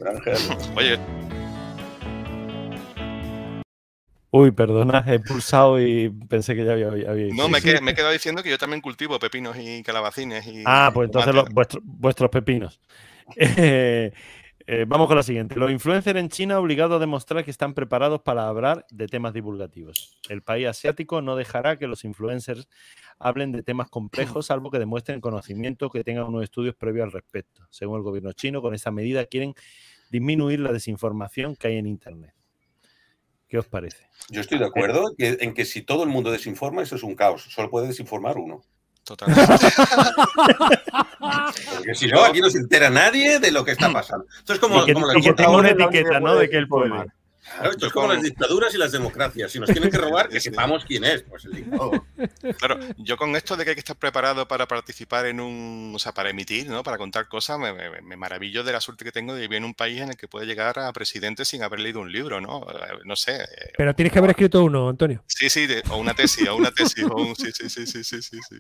[0.74, 0.98] Oye.
[4.38, 6.88] Uy, perdona, he pulsado y pensé que ya había.
[6.88, 10.46] había no, me, he quedado diciendo que yo también cultivo pepinos y calabacines.
[10.46, 11.34] Y ah, pues entonces
[11.84, 12.82] vuestros pepinos.
[13.38, 14.12] Eh,
[14.68, 15.56] eh, vamos con la siguiente.
[15.56, 20.20] Los influencers en China obligados a demostrar que están preparados para hablar de temas divulgativos.
[20.30, 22.68] El país asiático no dejará que los influencers
[23.18, 27.66] hablen de temas complejos, salvo que demuestren conocimiento, que tengan unos estudios previos al respecto.
[27.72, 29.56] Según el gobierno chino, con esa medida quieren
[30.12, 32.36] disminuir la desinformación que hay en Internet.
[33.56, 34.10] ¿Qué os parece?
[34.28, 37.48] Yo estoy de acuerdo en que si todo el mundo desinforma, eso es un caos.
[37.50, 38.62] Solo puede desinformar uno.
[39.06, 39.46] Totalmente.
[41.78, 44.26] Porque si no, aquí no se entera nadie de lo que está pasando.
[44.40, 46.36] Entonces, como, y que, como y que tenga una etiqueta, ¿no?
[46.36, 46.92] De que él puede.
[47.54, 49.52] Claro, esto es como las dictaduras y las democracias.
[49.52, 52.04] Si nos tienen que robar, que sepamos quién es, pues el dictador.
[52.58, 56.00] Claro, yo con esto de que hay que estar preparado para participar en un, o
[56.00, 56.84] sea, para emitir, ¿no?
[56.84, 59.66] Para contar cosas, me, me, me maravillo de la suerte que tengo de vivir en
[59.66, 62.66] un país en el que puede llegar a presidente sin haber leído un libro, ¿no?
[63.06, 63.44] No sé.
[63.44, 65.24] Eh, Pero tienes que haber escrito uno, Antonio.
[65.28, 68.04] Sí, sí, de, o una tesis, o una tesis, o un, sí, sí, sí, sí,
[68.04, 68.58] sí, sí, sí.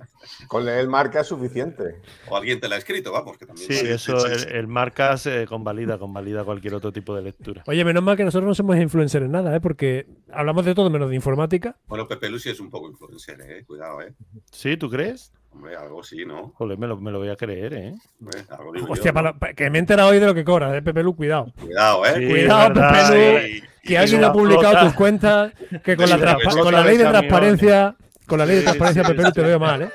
[0.48, 2.02] Con leer marca es suficiente.
[2.28, 3.68] O alguien te la ha escrito, vamos, que también.
[3.68, 3.94] Sí, vale.
[3.94, 7.64] eso, sí, sí, el, el, marcas eh, convalida, convalida cualquier otro tipo de lectura.
[7.68, 9.60] Oye, menos mal que nosotros no somos influencers en nada, ¿eh?
[9.62, 11.76] Porque hablamos de todo menos de informática.
[11.88, 13.64] Bueno, Pepe Lucy es un poco influencer, ¿eh?
[13.66, 14.14] Cuidado, ¿eh?
[14.52, 14.78] ¿Sí?
[14.78, 15.32] ¿tú crees?
[15.52, 16.52] Hombre, algo sí, ¿no?
[16.56, 17.94] Joder, me lo, me lo voy a creer, ¿eh?
[18.20, 19.40] Hombre, algo digo Hostia, yo, para, ¿no?
[19.40, 20.82] para- que me he enterado hoy de lo que cobra, ¿eh?
[20.82, 21.54] Pepe Lu, cuidado.
[21.62, 22.14] Cuidado, ¿eh?
[22.18, 23.62] Sí, Cuidado, verdad, Pepe Lu, eh.
[23.84, 27.06] que alguien ha publicado flota- tus cuentas, que con la, Sí, con la ley de
[27.06, 27.96] transparencia,
[28.28, 29.48] con la ley de Sí, transparencia, sí, Pepe Lu, sí, te sí.
[29.48, 29.90] veo mal, ¿eh?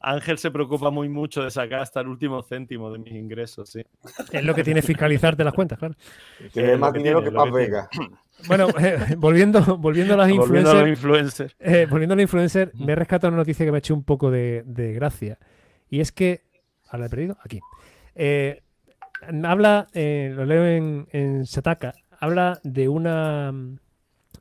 [0.00, 3.82] Ángel se preocupa muy mucho de sacar hasta el último céntimo de mis ingresos, sí.
[4.32, 5.94] Es lo que tiene fiscalizarte las cuentas, claro.
[6.54, 7.88] Lo más que dinero tiene, que que Vega.
[8.48, 12.74] Bueno, eh, volviendo, volviendo a las Volviendo a los influencers, eh, volviendo a los influencers,
[12.74, 15.38] me he rescatado una noticia que me ha hecho un poco de, de gracia.
[15.88, 16.42] Y es que.
[16.90, 17.36] ¿Ahora he perdido?
[17.44, 17.60] Aquí.
[18.16, 18.62] Eh,
[19.44, 23.52] habla, eh, lo leo en, en Sataka, habla de una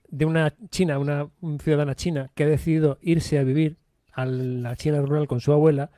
[0.09, 3.77] de una china, una un ciudadana china que ha decidido irse a vivir
[4.13, 5.91] a la China rural con su abuela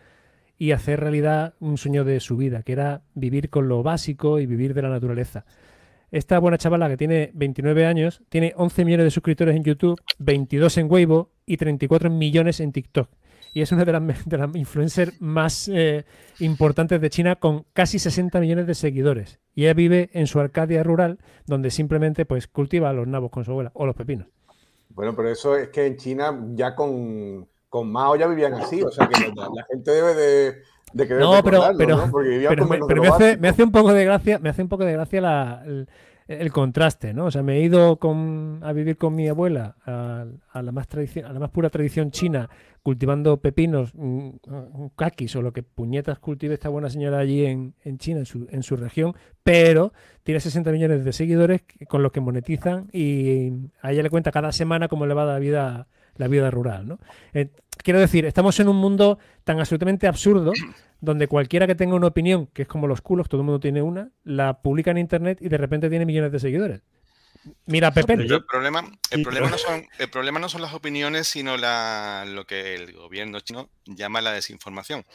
[0.58, 4.46] y hacer realidad un sueño de su vida, que era vivir con lo básico y
[4.46, 5.46] vivir de la naturaleza.
[6.12, 10.78] Esta buena chavala que tiene 29 años tiene 11 millones de suscriptores en YouTube, 22
[10.78, 13.10] en Weibo y 34 millones en TikTok.
[13.54, 16.06] Y es una de las, de las influencers más eh,
[16.40, 19.40] importantes de China con casi 60 millones de seguidores.
[19.54, 23.52] Y ella vive en su Arcadia rural donde simplemente pues cultiva los nabos con su
[23.52, 24.28] abuela o los pepinos.
[24.90, 28.82] Bueno, pero eso es que en China ya con, con Mao ya vivían así.
[28.82, 30.56] O sea que la, la gente debe de,
[30.94, 32.10] de querer No, pero, pero, ¿no?
[32.10, 34.40] Porque vivían pero con me, menos pero me hace, me hace un poco de gracia,
[34.40, 35.90] me hace un poco de gracia la- el,
[36.30, 37.26] el contraste, ¿no?
[37.26, 40.88] O sea, me he ido con, a vivir con mi abuela a, a la más
[40.88, 42.50] tradición, a la más pura tradición china,
[42.82, 47.74] cultivando pepinos, mm, mm, kakis o lo que puñetas cultive esta buena señora allí en,
[47.84, 49.92] en China, en su, en su región, pero
[50.24, 54.54] tiene 60 millones de seguidores con los que monetizan y a ella le cuenta cada
[54.54, 57.00] semana cómo le va la vida la vida rural, ¿no?
[57.34, 57.50] Eh,
[57.84, 60.54] quiero decir, estamos en un mundo tan absolutamente absurdo
[61.02, 63.82] donde cualquiera que tenga una opinión, que es como los culos, todo el mundo tiene
[63.82, 66.82] una, la publica en internet y de repente tiene millones de seguidores.
[67.68, 68.14] Mira, Pepe.
[68.14, 72.74] El problema, el, no son, el problema no son las opiniones, sino la, lo que
[72.74, 75.06] el gobierno chino llama la desinformación.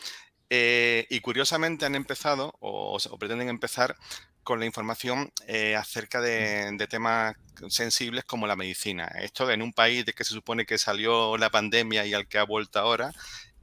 [0.49, 3.97] Eh, y curiosamente han empezado o, o pretenden empezar
[4.51, 7.37] con la información eh, acerca de, de temas
[7.69, 9.07] sensibles como la medicina.
[9.21, 12.39] Esto en un país de que se supone que salió la pandemia y al que
[12.39, 13.13] ha vuelto ahora,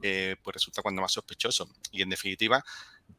[0.00, 1.68] eh, pues resulta cuando más sospechoso.
[1.90, 2.64] Y en definitiva,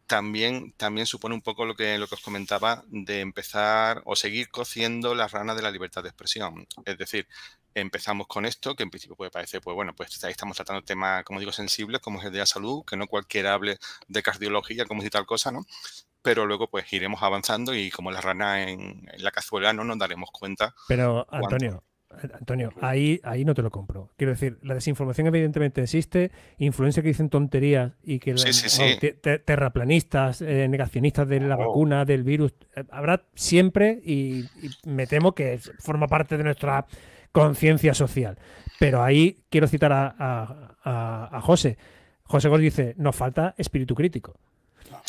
[0.07, 4.49] también, también supone un poco lo que, lo que os comentaba de empezar o seguir
[4.49, 6.67] cociendo las ranas de la libertad de expresión.
[6.85, 7.27] Es decir,
[7.75, 11.23] empezamos con esto, que en principio puede parecer, pues bueno, pues ahí estamos tratando temas,
[11.23, 13.77] como digo, sensibles, como es el de la salud, que no cualquiera hable
[14.07, 15.67] de cardiología, como si tal cosa, ¿no?
[16.21, 19.97] Pero luego pues iremos avanzando y como la rana en, en la cazuela no nos
[19.97, 20.75] daremos cuenta.
[20.87, 21.47] Pero, ¿Cuánto?
[21.55, 21.83] Antonio,
[22.33, 24.09] Antonio, ahí, ahí no te lo compro.
[24.17, 28.65] Quiero decir, la desinformación evidentemente existe, influencers que dicen tonterías y que Sí, la- sí,
[28.65, 28.97] o sí.
[28.99, 34.69] te- te- terraplanistas, eh, negacionistas de la vacuna, del virus, eh, habrá siempre y, y
[34.85, 36.85] me temo que forma parte de nuestra
[37.31, 38.37] conciencia social.
[38.79, 41.77] Pero ahí quiero citar a, a- a- a José.
[42.23, 44.35] José Gol dice, nos falta espíritu crítico.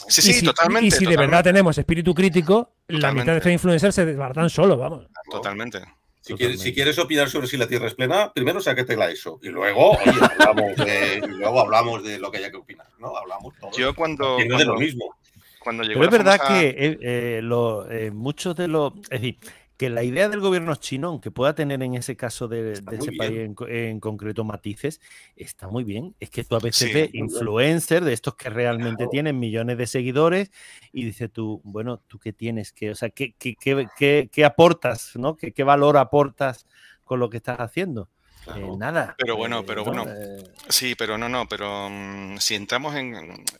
[0.08, 0.86] Sí, Y si- totalmente.
[0.86, 3.36] Y si de verdad tenemos espíritu crítico, la mitad de Totalmente.
[3.38, 5.06] estos influencers se desbaratan solo, vamos.
[5.30, 5.80] Totalmente.
[6.22, 9.40] Si quieres, si quieres opinar sobre si la Tierra es plana, primero sáquete la ESO
[9.42, 13.16] y luego, oye, hablamos de, y luego hablamos de lo que haya que opinar, ¿no?
[13.16, 13.70] Hablamos todo.
[13.76, 15.16] Yo cuando, de lo mismo.
[15.60, 18.92] cuando llegó Pero es verdad famosa- que eh, eh, lo- eh, muchos de los.
[19.04, 19.38] Es decir,
[19.80, 23.38] que la idea del gobierno chino, aunque pueda tener en ese caso de, ese país
[23.38, 25.00] en, co- en concreto matices,
[25.36, 26.14] está muy bien.
[26.20, 29.10] Es que tú a veces Sí, ves influencers de estos que realmente Claro.
[29.10, 30.50] tienen millones de seguidores
[30.92, 32.72] y dices tú, bueno, ¿tú qué tienes?
[32.74, 35.12] que O sea, ¿qué, qué, qué- qué- qué aportas?
[35.16, 35.34] ¿no?
[35.34, 36.66] ¿Qué, qué valor aportas
[37.02, 38.10] con lo que estás haciendo?
[38.54, 39.14] Eh, nada.
[39.16, 39.92] Pero bueno, Eh, pero ¿no?
[39.94, 40.12] bueno.
[40.14, 43.14] Eh, Sí, pero no, no, pero mm, si entramos en...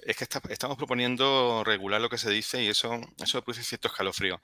[0.05, 3.89] Es que está- estamos proponiendo regular lo que se dice y eso, eso produce cierto
[3.89, 4.41] escalofrío.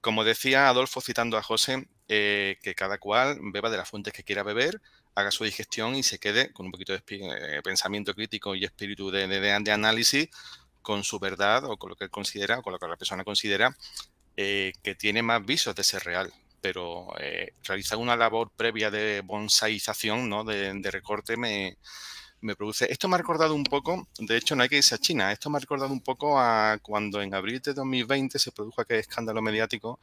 [0.00, 4.24] Como decía Adolfo citando a José, eh, que cada cual beba de las fuentes que
[4.24, 4.80] quiera beber,
[5.14, 9.10] haga su digestión y se quede con un poquito de eh, pensamiento crítico y espíritu
[9.10, 10.28] de, de- de- de análisis
[10.82, 13.24] con su verdad o con lo que él considera o con lo que la persona
[13.24, 13.76] considera
[14.36, 16.32] eh, que tiene más visos de ser real.
[16.62, 20.44] pero eh, realizar una labor previa de bonsaización, ¿no?
[20.44, 21.78] de, recorte, me,
[22.40, 22.90] me, produce...
[22.90, 25.50] Esto me ha recordado un poco, de hecho no hay que irse a China, esto
[25.50, 29.42] me ha recordado un poco a cuando en abril de 2020 se produjo aquel escándalo
[29.42, 30.00] mediático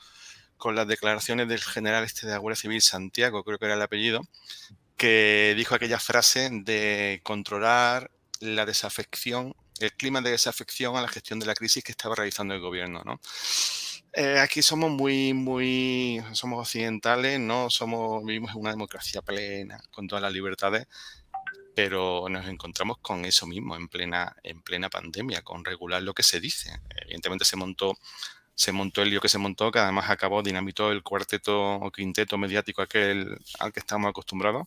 [0.58, 3.82] con las declaraciones del general este de la Guardia Civil, Santiago, creo que era el
[3.82, 4.22] apellido,
[4.98, 11.40] que dijo aquella frase de controlar la desafección, el clima de desafección a la gestión
[11.40, 13.20] de la crisis que estaba realizando el gobierno, ¿no?
[14.14, 17.70] Eh, aquí somos muy, muy, somos occidentales, ¿no?
[17.70, 20.88] Somos, vivimos en una democracia plena, con todas las libertades,
[21.78, 26.24] pero nos encontramos con eso mismo en plena, en plena pandemia, con regular lo que
[26.24, 26.72] se dice.
[27.04, 27.96] Evidentemente se montó,
[28.56, 32.36] se montó el lío que se montó, que además acabó dinamitó el cuarteto o quinteto
[32.40, 34.66] mediático aquel al que estamos acostumbrados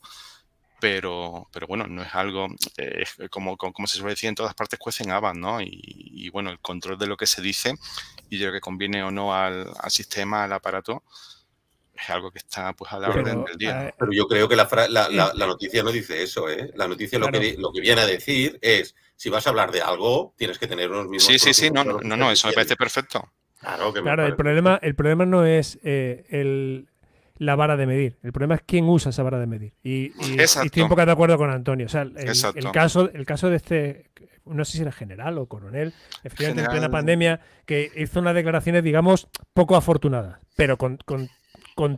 [0.79, 2.46] pero, pero bueno, no es algo,
[2.77, 5.61] eh, como, como, se suele decir, en todas partes cuecen habas, ¿no?
[5.61, 7.75] Y, bueno, el control de lo que se dice
[8.31, 11.03] y de lo que conviene o no al, sistema, al aparato,
[11.94, 13.94] es algo que está pues a la orden del día.
[13.98, 16.70] Pero yo creo que la, la, la, noticia no dice eso, ¿eh?
[16.74, 19.83] La noticia lo, que, lo que viene a decir es, si vas a hablar de
[19.83, 21.24] algo, tienes que tener unos mismos...
[21.24, 23.31] Sí, sí, sí, no, no, no, eso me parece perfecto.
[23.61, 26.88] Claro, que claro el, problema, el problema no es eh, el,
[27.37, 28.18] la vara de medir.
[28.22, 29.74] El problema es quién usa esa vara de medir.
[29.83, 31.87] Y, estoy un poco de acuerdo con Antonio.
[31.87, 34.11] O sea, el, caso, el caso de este,
[34.44, 38.83] no sé si era general o coronel, efectivamente en plena pandemia, que hizo unas declaraciones,
[38.83, 40.98] digamos, poco afortunadas, pero con,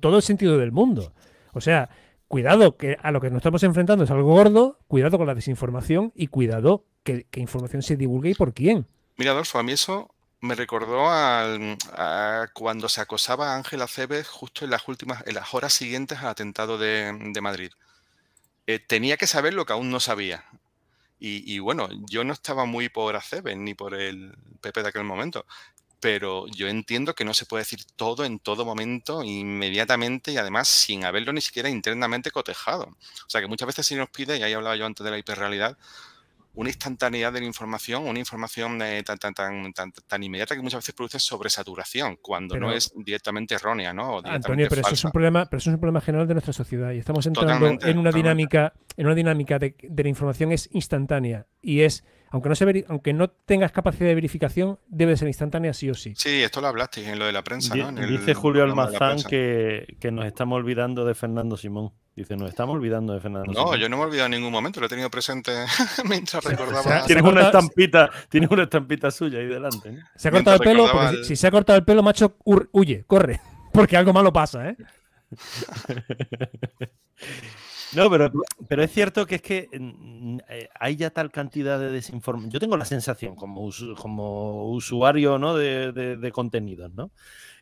[0.01, 1.13] todo el sentido del mundo.
[1.53, 1.91] O sea,
[2.29, 6.13] cuidado, que a lo que nos estamos enfrentando es algo gordo, cuidado con la desinformación
[6.15, 8.87] y cuidado que, información se divulgue y por quién.
[9.17, 14.65] Mira, Adolfo, a mí eso me recordó a cuando se acosaba a Ángela Cebes justo
[14.65, 17.71] en las últimas, en las horas siguientes al atentado de, Madrid.
[18.67, 20.45] Eh, tenía que saber lo que aún no sabía.
[21.25, 25.47] Y, bueno, yo no estaba muy por Aceves ni por el PP de aquel momento,
[26.03, 30.67] pero yo entiendo que no se puede decir todo en todo momento, inmediatamente y además
[30.67, 32.87] sin haberlo ni siquiera internamente cotejado.
[32.87, 35.19] O sea que muchas veces se nos pide, y ahí hablaba yo antes de la
[35.19, 35.79] hiperrealidad,
[36.55, 40.79] una instantaneidad de la información, una información eh, tan, tan, tan, tan, inmediata que muchas
[40.79, 44.21] veces produce sobresaturación, cuando no es directamente errónea, ¿no?
[44.25, 46.91] Antonio, pero eso es un problema, pero eso es un problema general de nuestra sociedad
[46.91, 51.47] y estamos entrando en una dinámica, en una dinámica de, de la información es instantánea
[51.63, 52.03] y es
[52.33, 56.15] aunque no, se aunque no tengas capacidad de verificación, debe ser instantánea sí o sí.
[56.17, 57.93] Sí, esto lo hablaste en lo de la prensa, ¿no?
[57.93, 61.93] dice Julio Almazán que, que, nos estamos olvidando de Fernando Simón.
[62.17, 64.81] Dice, nos estamos olvidando de Fernando No, yo no me he olvidado en ningún momento,
[64.81, 65.53] lo he tenido presente
[66.09, 67.05] mientras recordaba.
[67.05, 69.99] tienes una estampita, tienes una estampita suya ahí delante.
[70.17, 70.89] Se ha cortado el pelo,
[71.25, 73.43] si, se ha cortado el pelo, macho, huye, corre,
[73.73, 74.77] porque algo malo pasa, ¿eh?
[77.95, 78.33] No, pero,
[78.69, 82.51] pero es cierto que es que mm, eh, hay ya tal cantidad de desinformación.
[82.51, 85.55] Yo tengo la sensación, como, como usuario ¿no?
[85.55, 87.11] de, de, contenidos, ¿no?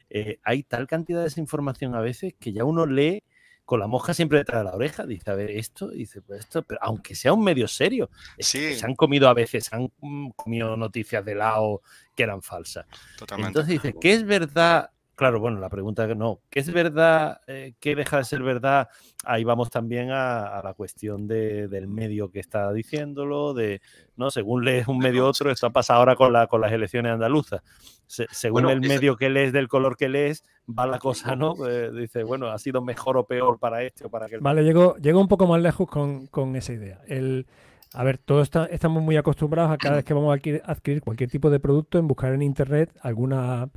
[0.09, 3.23] Eh, hay tal cantidad de desinformación a veces que ya uno lee
[3.65, 5.07] con la mosca siempre detrás de la oreja.
[5.07, 8.95] Dice, a ver, esto, dice, pues esto, pero aunque sea un medio serio, se han
[8.95, 11.83] comido a veces, se han mm, comido noticias de lado
[12.15, 12.87] que eran falsas.
[13.19, 13.49] Totalmente.
[13.49, 14.91] Entonces dice, ¿qué es verdad
[15.21, 17.43] Claro, bueno, la pregunta que no, ¿qué es verdad?
[17.47, 18.89] Eh, ¿Qué deja de ser verdad?
[19.23, 23.83] Ahí vamos también a, la cuestión del medio que está diciéndolo, de,
[24.17, 24.31] ¿no?
[24.31, 27.61] Según lees un medio otro, esto pasa ahora con, la, con las elecciones andaluzas.
[28.07, 31.55] según el medio que lees, del color que lees, va la cosa, ¿no?
[31.69, 34.41] Eh, dice, bueno, ha sido mejor o peor para este o para aquel.
[34.41, 37.03] Vale, llego, llego un poco más lejos con, esa idea.
[37.07, 37.47] El,
[37.93, 41.51] a ver, todos estamos muy acostumbrados a cada vez que vamos a adquirir cualquier tipo
[41.51, 43.69] de producto en buscar en Internet alguna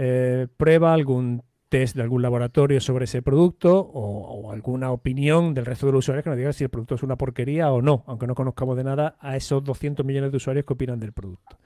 [0.00, 5.86] eh, prueba, algún test de algún laboratorio sobre ese producto o, alguna opinión del resto
[5.86, 8.28] de los usuarios que nos diga si el producto es una porquería o no, aunque
[8.28, 11.58] no conozcamos de nada a esos 200 millones de usuarios que opinan del producto.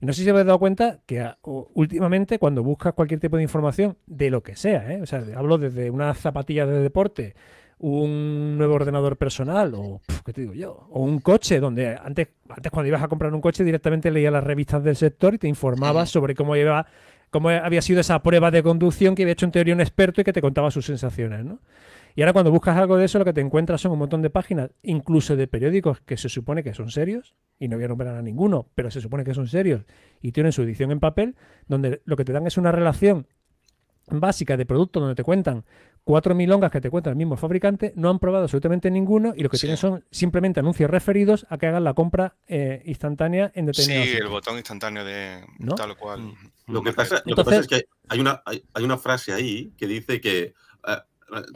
[0.00, 3.44] Y no sé si habéis dado cuenta que ah, últimamente cuando buscas cualquier tipo de
[3.44, 5.00] información, de lo que sea, ¿eh?
[5.00, 7.36] o sea, hablo desde una zapatilla de deporte,
[7.78, 10.88] un nuevo ordenador personal o, ¿qué te digo yo?
[10.90, 14.44] O un coche, donde antes, antes cuando ibas a comprar un coche directamente leías las
[14.44, 16.86] revistas del sector y te informabas sobre cómo iba
[17.30, 20.24] cómo había sido esa prueba de conducción que había hecho en teoría un experto y
[20.24, 21.60] que te contaba sus sensaciones, ¿no?
[22.16, 24.30] Y ahora cuando buscas algo de eso, lo que te encuentras son un montón de
[24.30, 28.16] páginas, incluso de periódicos que se supone que son serios, y no voy a nombrar
[28.16, 29.84] a ninguno, pero se supone que son serios,
[30.20, 31.36] y tienen su edición en papel,
[31.68, 33.26] donde lo que te dan es una relación
[34.08, 35.64] básica de producto donde te cuentan
[36.10, 39.48] cuatro milongas que te cuenta el mismo fabricante, no han probado absolutamente ninguno y lo
[39.48, 44.08] que tienen son simplemente anuncios referidos a que hagan la compra eh, instantánea en determinados.
[44.08, 45.44] Sí, el botón instantáneo de
[45.76, 46.22] tal cual.
[46.22, 46.34] Mm.
[46.66, 50.52] Lo que, pasa, es que hay una, hay, una frase ahí que dice que
[50.88, 50.96] eh,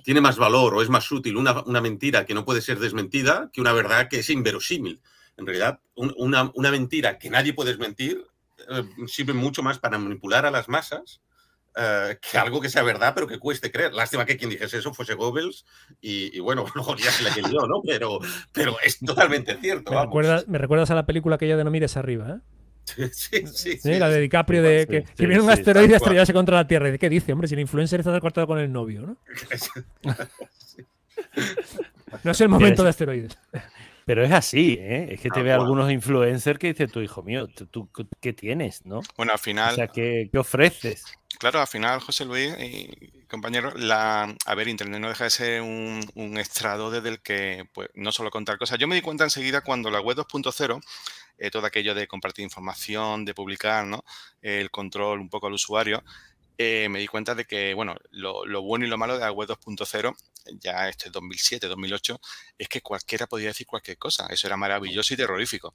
[0.05, 3.51] tiene más valor o es más útil una, una, mentira que no puede ser desmentida
[3.53, 5.01] que una verdad que es inverosímil.
[5.37, 8.25] En realidad, una, una, mentira que nadie puede desmentir
[8.71, 11.23] eh, sirve mucho más para manipular a las masas
[11.77, 13.93] eh, que algo que sea verdad, pero que cueste creer.
[13.93, 15.65] Lástima que quien dijese eso fuese Goebbels
[16.01, 17.83] y, bueno, luego ya se la que yo, ¿no?
[17.85, 18.19] Pero,
[18.53, 19.93] pero es totalmente cierto.
[19.93, 22.41] Me, recuerdas, me recuerdas a la película que yo de No mires arriba, ¿eh?
[23.13, 26.67] Sí, sí, sí, La de DiCaprio de que, viene un asteroide a estrellarse contra la
[26.67, 26.91] Tierra.
[26.91, 27.33] ¿Y qué dice?
[27.33, 29.17] Hombre, si el influencer está cortado con el novio, ¿no?
[32.23, 33.39] no es el momento de asteroides.
[34.05, 35.09] Pero es así, ¿eh?
[35.13, 37.89] Es que te ve algunos influencers que dicen, tu hijo mío, ¿tú,
[38.21, 39.01] qué tienes, no?
[39.17, 39.73] Bueno, al final...
[39.73, 41.05] O sea, ¿qué, qué ofreces?
[41.39, 45.63] Claro, al final, José Luis y compañero, la, a ver, Internet no deja de ser
[45.63, 48.79] un, estrado desde el que pues, no solo contar cosas.
[48.79, 50.81] Yo me di cuenta enseguida cuando la web 2.0,
[51.39, 54.05] eh, todo aquello de compartir información, de publicar, ¿no?
[54.41, 56.05] el control un poco al usuario,
[56.57, 59.49] eh, me di cuenta de que, bueno, lo, bueno y lo malo de la web
[59.49, 60.15] 2.0,
[60.61, 62.21] ya este 2007, 2008,
[62.59, 64.27] es que cualquiera podía decir cualquier cosa.
[64.31, 65.75] Eso era maravilloso y terrorífico.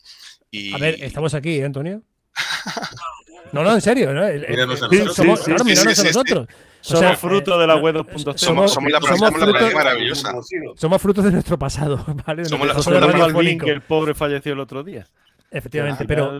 [0.49, 0.73] Y...
[0.73, 2.03] A ver, estamos aquí, ¿eh, Antonio?
[3.51, 4.13] No, no, en serio.
[4.13, 4.27] ¿no?
[4.27, 5.15] Míranos a nosotros.
[5.15, 6.47] Somos, claro, míranos a nosotros.
[6.81, 8.37] Somos fruto de la web 2.0.
[8.37, 10.33] Somos, somos, la, somos fruto, maravillosa.
[10.75, 12.05] Somos frutos de nuestro pasado.
[12.27, 12.45] ¿vale?
[12.45, 15.07] Somos, la, somos la que el pobre falleció el otro día.
[15.51, 16.31] Efectivamente, pero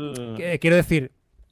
[0.59, 1.11] quiero decir,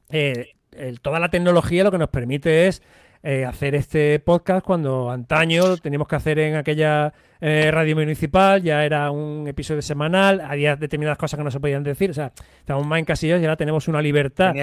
[0.09, 0.53] eh,
[1.01, 2.83] toda la tecnología lo que nos permite es
[3.27, 8.85] eh, hacer este podcast cuando antaño teníamos que hacer en aquella eh, radio municipal, ya
[8.85, 12.87] era un episodio semanal, había determinadas cosas que no se podían decir, o sea, estábamos
[12.87, 14.53] más encasillos y ahora tenemos una libertad.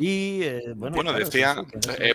[0.00, 0.40] Y,
[0.76, 1.56] bueno, decía,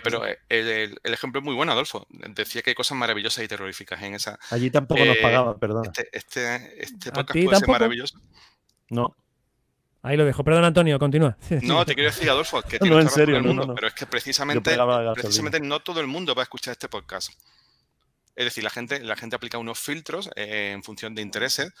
[0.02, 2.04] pero el, ejemplo es muy bueno, Adolfo.
[2.10, 4.40] Decía que hay cosas maravillosas y terroríficas en esa.
[4.50, 5.84] Allí tampoco nos pagaban, perdón.
[5.86, 8.18] Este, este, este podcast puede ser maravilloso.
[8.90, 9.14] No.
[10.06, 10.44] Ahí lo dejo.
[10.44, 11.36] Perdón, Antonio, continúa.
[11.62, 14.78] No, te quiero decir, Adolfo, que no, en serio, el mundo, pero es que precisamente,
[15.14, 17.32] precisamente no todo el mundo va a escuchar este podcast.
[18.36, 21.72] Es decir, la gente, la gente aplica unos filtros eh, en función de intereses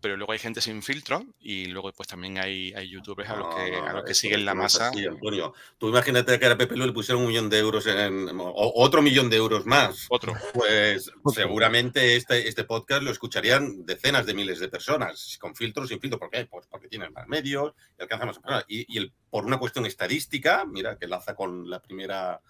[0.00, 3.54] pero luego hay gente sin filtro y luego pues también hay, hay youtubers a los
[3.54, 4.88] que, a los que siguen la masa.
[4.88, 5.54] Antonio.
[5.78, 9.02] Tú imagínate que a Pepe Lu le pusieron un millón de euros en, o otro
[9.02, 10.06] millón de euros más.
[10.08, 10.34] Otro.
[10.54, 16.00] Pues seguramente este, este podcast lo escucharían decenas de miles de personas, con filtros, sin
[16.00, 16.18] filtro.
[16.18, 16.46] ¿Por qué?
[16.46, 18.64] Pues porque tienen más medios y alcanzan más personas.
[18.68, 22.40] Y, y el, por una cuestión estadística, mira, que enlaza con la primera,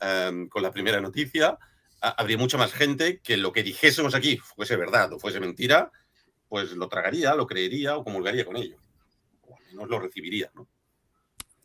[0.00, 1.58] em, con la primera noticia,
[2.00, 5.90] habría mucha más gente que lo que dijésemos aquí fuese verdad o fuese mentira
[6.48, 8.76] pues lo tragaría, lo creería o comulgaría con ello.
[9.42, 10.68] O al menos lo recibiría, ¿no?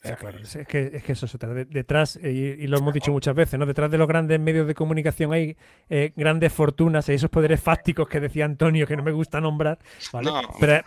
[0.01, 1.53] claro, es que, es que eso se trata.
[1.65, 3.65] Detrás, y, lo hemos dicho muchas veces, ¿no?
[3.65, 5.55] Detrás de los grandes medios de comunicación hay
[5.89, 9.77] eh, grandes fortunas y esos poderes fácticos que decía Antonio, que no me gusta nombrar,
[10.11, 10.31] ¿vale?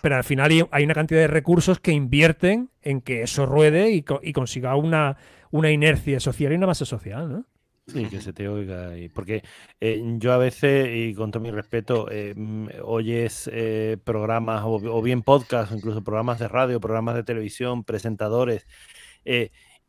[0.02, 4.04] Pero, al final hay, una cantidad de recursos que invierten en que eso ruede y,
[4.22, 5.16] y consiga una,
[5.52, 7.46] una inercia social y una base social, ¿no?
[7.86, 8.96] Sí, que se te oiga.
[8.96, 9.42] Y, porque
[9.80, 15.02] eh, yo a veces, y con todo mi respeto, eh, mm, oyes eh, programas o,
[15.02, 18.66] bien podcasts, incluso programas de radio, programas de televisión, presentadores,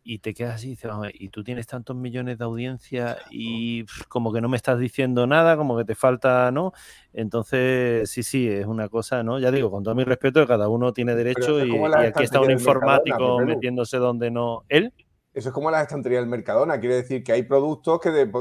[0.08, 4.32] y te quedas así y dices, y tú tienes tantos millones de audiencia y como
[4.32, 6.74] que no me estás diciendo nada, como que te falta, ¿no?
[7.12, 9.40] Entonces, sí, sí, es una cosa, ¿no?
[9.40, 12.52] Ya digo, con todo mi respeto, cada uno tiene derecho y, y, aquí está un
[12.52, 14.64] informático metiéndose donde no.
[14.70, 14.94] ¿Él?
[15.36, 16.80] Eso es como la estantería del Mercadona.
[16.80, 18.32] Quiere decir que hay productos que,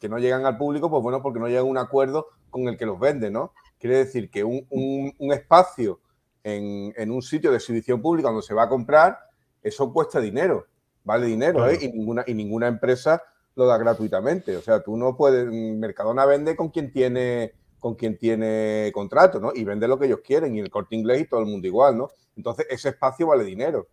[0.00, 2.76] que no llegan al público, pues bueno, porque no llega a un acuerdo con el
[2.76, 3.52] que los vende, ¿no?
[3.78, 6.00] Quiere decir que un, espacio
[6.42, 9.16] en, un sitio de exhibición pública donde se va a comprar,
[9.62, 10.66] eso cuesta dinero,
[11.04, 11.78] vale dinero, ¿eh?
[11.80, 13.22] Y ninguna, y ninguna empresa
[13.54, 14.56] lo da gratuitamente.
[14.56, 15.46] O sea, tú no puedes.
[15.46, 19.52] Mercadona vende con quien tiene con quien tiene contrato, ¿no?
[19.54, 21.96] Y vende lo que ellos quieren, y el corte inglés y todo el mundo igual,
[21.96, 22.08] ¿no?
[22.36, 23.86] Entonces, ese espacio vale dinero.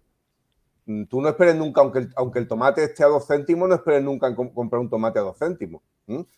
[0.88, 3.76] Mm, tú no esperes nunca, aunque el, aunque el tomate esté a dos céntimos, no
[3.76, 5.82] esperes nunca comprar un tomate a dos céntimos,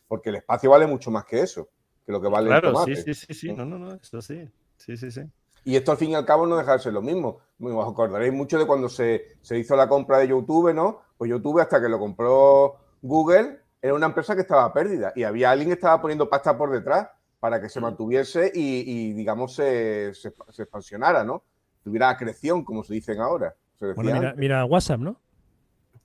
[0.07, 1.69] porque el espacio vale mucho más que eso,
[2.03, 2.95] que lo que vale el tomate.
[2.95, 5.21] Sí, sí, sí, sí, no, no, no, eso sí, sí, sí, sí.
[5.65, 7.41] Y esto al fin y al cabo no deja de ser lo mismo.
[7.59, 11.01] Os acordaréis mucho de cuando se, hizo la compra de YouTube, ¿no?
[11.15, 15.51] Pues YouTube hasta que lo compró Google era una empresa que estaba perdida y había
[15.51, 20.33] alguien que estaba poniendo pasta por detrás para que se mantuviese y, digamos, se, se,
[20.49, 21.43] se, expansionara, ¿no?
[21.83, 23.55] Tuviera acreción, como se dicen ahora.
[23.79, 25.19] Bueno, mira, WhatsApp, ¿no?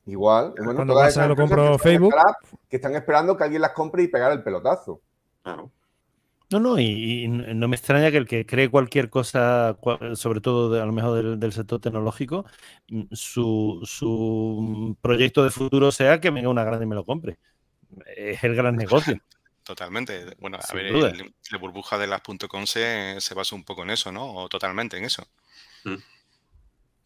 [0.07, 0.55] Igual.
[0.57, 2.15] Cuando WhatsApp lo compró Facebook.
[2.69, 5.01] Que están esperando que alguien las compre y pegar el pelotazo.
[5.43, 5.71] Claro.
[6.51, 9.77] No, no, y, no me extraña que el que cree cualquier cosa,
[10.15, 12.45] sobre todo a lo mejor del, sector tecnológico,
[12.89, 17.39] mm, su, proyecto de futuro sea que venga una grande y me lo compre.
[18.15, 19.19] Es el gran negocio.
[19.65, 20.37] Totalmente.
[20.39, 20.93] Bueno, a ver,
[21.51, 24.35] la burbuja de las .com se, se basa un poco en eso, ¿no?
[24.35, 25.27] O totalmente en eso.
[25.85, 25.95] Mm.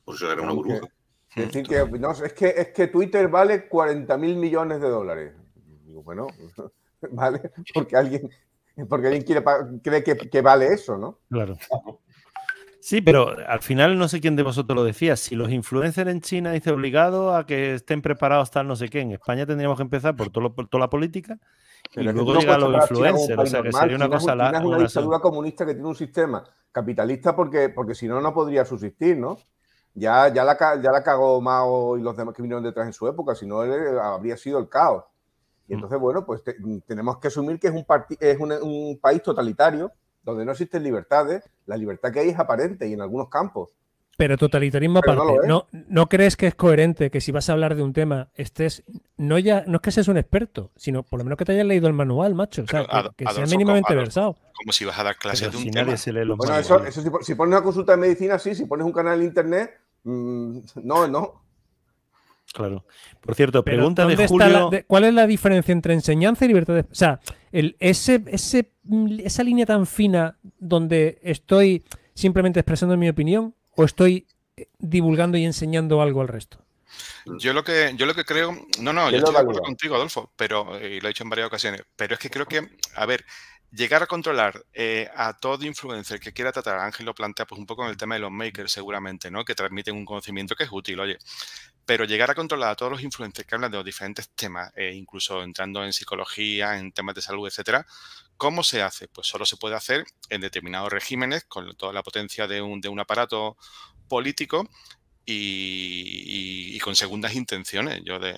[0.08, 0.88] Pues era una burbuja.
[1.36, 5.34] Es decir, que, no, es, que, es que Twitter vale 40 mil millones de dólares.
[5.84, 6.28] Digo, bueno,
[7.12, 8.30] vale, porque alguien,
[8.88, 9.44] porque alguien quiere,
[9.82, 11.18] cree que, que, vale eso, ¿no?
[11.28, 11.58] Claro.
[12.80, 15.14] Sí, pero al final no sé quién de vosotros lo decía.
[15.14, 19.00] Si los influencers en China dice obligado a que estén preparados tal no sé qué,
[19.00, 21.38] en España tendríamos que empezar por, todo por toda la política
[21.94, 23.38] y luego llegar los influencers.
[23.38, 24.32] O sea, que sería una cosa...
[24.32, 28.32] China es una, dictadura comunista que tiene un sistema capitalista porque, porque si no, no
[28.32, 29.36] podría subsistir, ¿no?
[29.98, 33.08] Ya, ya, la, ya la cagó Mao y los demás que vinieron detrás en su
[33.08, 35.04] época, si no, habría sido el caos.
[35.66, 35.74] Y mm.
[35.74, 36.42] entonces, bueno, pues
[36.86, 39.92] tenemos que asumir que es, un, es un país totalitario
[40.22, 43.70] donde no existen libertades, la libertad que hay es aparente y en algunos campos.
[44.18, 47.82] Pero totalitarismo aparte, no, no, crees que es coherente que si vas a hablar de
[47.82, 48.82] un tema estés,
[49.16, 51.64] no ya, no es que seas un experto, sino por lo menos que te hayas
[51.64, 52.84] leído el manual, macho, o sea,
[53.16, 54.36] que, sea mínimamente versado.
[54.54, 55.94] Como si vas a dar clases de un tema.
[56.36, 59.26] bueno, eso, eso si, pones una consulta de medicina, sí, si pones un canal en
[59.26, 61.42] internet, mm, no, no.
[62.52, 62.84] Claro.
[63.20, 64.70] Por cierto, pregunta de Julio.
[64.86, 66.80] ¿Cuál es la diferencia entre enseñanza y libertad de...
[66.80, 67.20] O sea,
[67.52, 68.72] el, ese, ese,
[69.18, 71.84] esa línea tan fina donde estoy
[72.14, 74.26] simplemente expresando mi opinión o estoy
[74.56, 76.58] eh, divulgando y enseñando algo al resto.
[77.38, 80.32] Yo lo que, yo lo que creo, no, no, yo estoy de acuerdo contigo, Adolfo,
[80.36, 83.24] pero, y lo he dicho en varias ocasiones, pero es que creo que, a ver,
[83.70, 87.66] llegar a controlar eh, a todo influencer que quiera tratar, Ángel lo plantea pues un
[87.66, 89.44] poco en el tema de los makers seguramente, ¿no?
[89.44, 91.18] Que transmiten un conocimiento que es útil, oye.
[91.84, 94.92] Pero llegar a controlar a todos los influencers que hablan de los diferentes temas, eh,
[94.94, 97.86] incluso entrando en psicología, en temas de salud, etcétera,
[98.36, 99.08] ¿cómo se hace?
[99.08, 102.88] Pues solo se puede hacer en determinados regímenes con toda la potencia de un, de
[102.88, 103.56] un aparato
[104.08, 104.68] político
[105.30, 108.00] y, con segundas intenciones.
[108.04, 108.34] Yo de,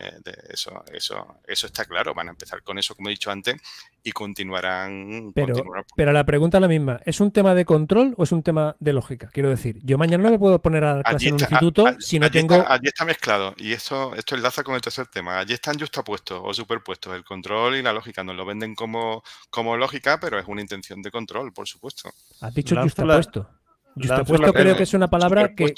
[0.48, 2.14] eso, eso, eso está claro.
[2.14, 3.60] Van a empezar con eso, como he dicho antes,
[4.02, 5.32] y continuarán.
[5.34, 5.54] Pero,
[5.94, 8.74] pero la pregunta es la misma: ¿es un tema de control o es un tema
[8.80, 9.28] de lógica?
[9.32, 12.30] Quiero decir, yo mañana no me puedo poner a clase en un instituto si no
[12.30, 12.64] tengo.
[12.66, 15.38] allí está mezclado, y esto, esto enlaza con el tercer tema.
[15.38, 18.24] Allí están justapuestos o superpuestos el control y la lógica.
[18.24, 22.10] Nos lo venden como, como lógica, pero es una intención de control, por supuesto.
[22.40, 23.59] Has dicho justapuesto.
[24.00, 25.74] Justapuesto creo que es una palabra que,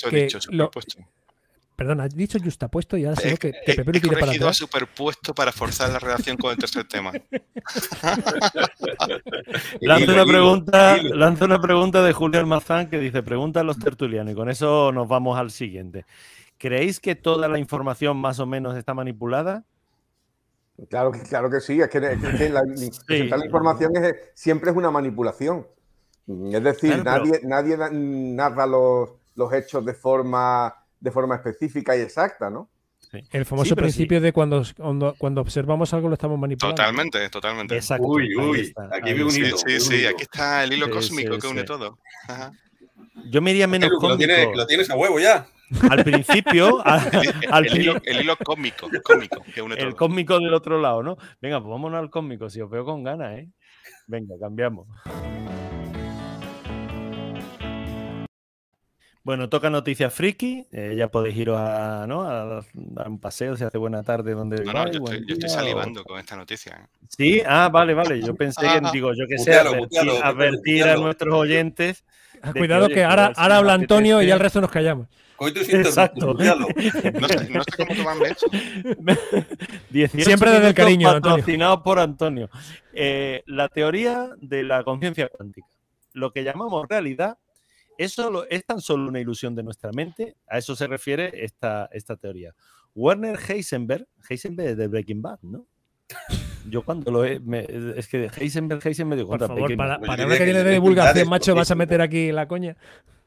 [1.75, 4.57] Perdón, has dicho justapuesto y ahora sé que, que Pepe tiene para atrás.
[4.57, 7.11] superpuesto para forzar la relación con el tercer tema.
[9.81, 14.33] lanza, una pregunta, lanza una pregunta de Julio Almazán que dice, pregunta a los tertulianos
[14.33, 16.05] y con eso nos vamos al siguiente.
[16.59, 19.65] ¿Creéis que toda la información más o menos está manipulada?
[20.89, 22.63] Claro que, claro que sí, es que, la,
[23.45, 23.93] información
[24.35, 25.67] siempre es una manipulación.
[26.53, 32.51] Es decir, nadie, nadie narra los, los, hechos de forma, de forma específica y exacta,
[32.51, 32.69] ¿no?
[33.31, 34.63] El famoso principio de cuando,
[35.19, 36.77] cuando, observamos algo lo estamos manipulando.
[36.77, 37.77] Totalmente, totalmente.
[37.77, 38.07] Exacto.
[38.07, 39.57] Uy, uy, aquí veo un hilo.
[39.59, 41.99] Sí, sí, aquí está el hilo cósmico que une todo.
[43.27, 44.09] Yo me iría menos cómico.
[44.09, 45.47] Lo tienes, lo tienes a huevo ya.
[45.91, 49.89] Al principio, al, el, hilo, el, hilo, cómico, cómico que une todo.
[49.89, 51.17] El cómico del otro lado, ¿no?
[51.41, 53.49] Venga, pues vámonos al cómico, si os veo con ganas, ¿eh?
[54.07, 54.87] Venga, cambiamos.
[59.25, 60.67] Bueno, toca noticias friki.
[60.73, 62.23] Eh, ya podéis iros a, ¿no?
[62.23, 64.35] a, dar un paseo si hace buena tarde.
[64.35, 66.73] Donde no, no, yo, estoy, salivando con esta noticia.
[66.73, 66.87] ¿eh?
[67.09, 68.21] Sí, ah, vale, vale.
[68.21, 72.05] Yo pensé en, digo, yo que sé, advertir, a nuestros oyentes.
[72.43, 75.07] Ah, cuidado que, ahora, ahora habla Antonio y ya el resto nos callamos.
[75.49, 76.35] Exacto.
[76.35, 78.47] No sé, no sé cómo tomarme eso.
[80.25, 81.13] Siempre desde el cariño.
[81.13, 82.49] Patrocinado por Antonio.
[82.93, 85.67] Eh, la teoría de la conciencia cuántica.
[86.13, 87.39] Lo que llamamos realidad
[87.99, 90.37] eso es tan solo una ilusión de nuestra mente.
[90.47, 92.55] A eso se refiere esta, esta teoría.
[92.95, 95.67] Werner Heisenberg, Heisenberg es de Breaking Bad, ¿no?
[96.69, 97.41] Yo cuando lo he.
[97.97, 101.55] es que Heisenberg, Heisenberg digo, Por favor, para, para una que tiene de divulgación, macho,
[101.55, 102.77] vas a meter aquí la coña.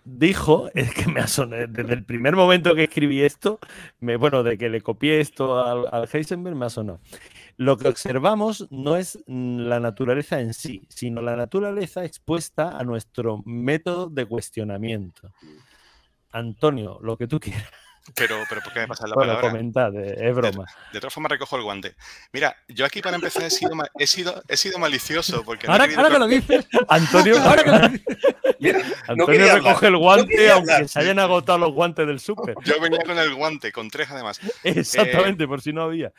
[0.06, 3.60] Dijo, es que me ha sonado, desde el primer momento que escribí esto,
[4.00, 7.00] me, bueno, de que le copié esto al, al Heisenberg, me ha sonado.
[7.58, 13.42] Lo que observamos no es la naturaleza en sí, sino la naturaleza expuesta a nuestro
[13.46, 15.32] método de cuestionamiento.
[16.32, 17.72] Antonio, lo que tú quieras.
[18.14, 20.66] Pero, pero ¿por qué me pasa la bueno, comentad, es broma.
[20.66, 21.96] De, de, todas formas recojo el guante.
[22.32, 25.66] Mira, yo aquí para empezar he sido, he sido, he sido malicioso porque...
[25.68, 27.90] Ahora, ahora que lo dices, Antonio, ahora que lo
[28.60, 28.94] dices.
[29.08, 32.56] Antonio recoge el guante aunque se hayan agotado los guantes del súper.
[32.64, 34.40] Yo venía con el guante, con tres además.
[34.64, 36.14] Exactamente, por si no había.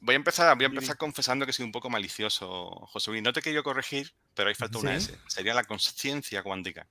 [0.00, 3.22] Voy a empezar, voy a empezar confesando que soy un poco malicioso, José Luis.
[3.22, 5.16] No te quiero corregir, pero hay falta una S.
[5.26, 6.86] Sería la conciencia cuántica.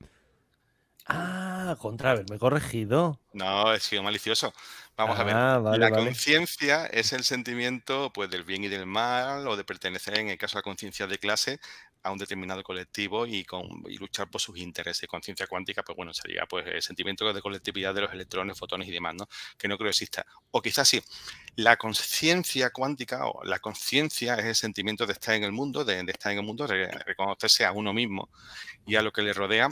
[1.05, 3.19] Ah, contra haberme corregido.
[3.33, 4.53] No, he sido malicioso.
[4.95, 5.35] Vamos a ver.
[5.35, 10.19] Ah, la conciencia es el sentimiento pues, del bien y del mal, o de pertenecer,
[10.19, 11.59] en el caso de la conciencia de clase,
[12.03, 13.67] a un determinado colectivo y, con,
[13.99, 15.09] luchar por sus intereses.
[15.09, 18.91] Conciencia cuántica, pues bueno, sería pues el sentimiento de colectividad de los electrones, fotones y
[18.91, 19.27] demás, ¿no?
[19.57, 20.25] Que no creo exista.
[20.51, 21.01] O quizás sí.
[21.55, 25.99] La conciencia cuántica o la conciencia es el sentimiento de estar en el mundo, de,
[25.99, 28.29] estar en el mundo, de reconocerse a uno mismo
[28.85, 29.69] y a lo que le rodea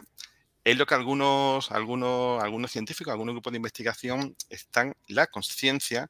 [0.63, 6.09] es lo que algunos, algunos, algunos científicos, algunos grupos de investigación están, la conciencia,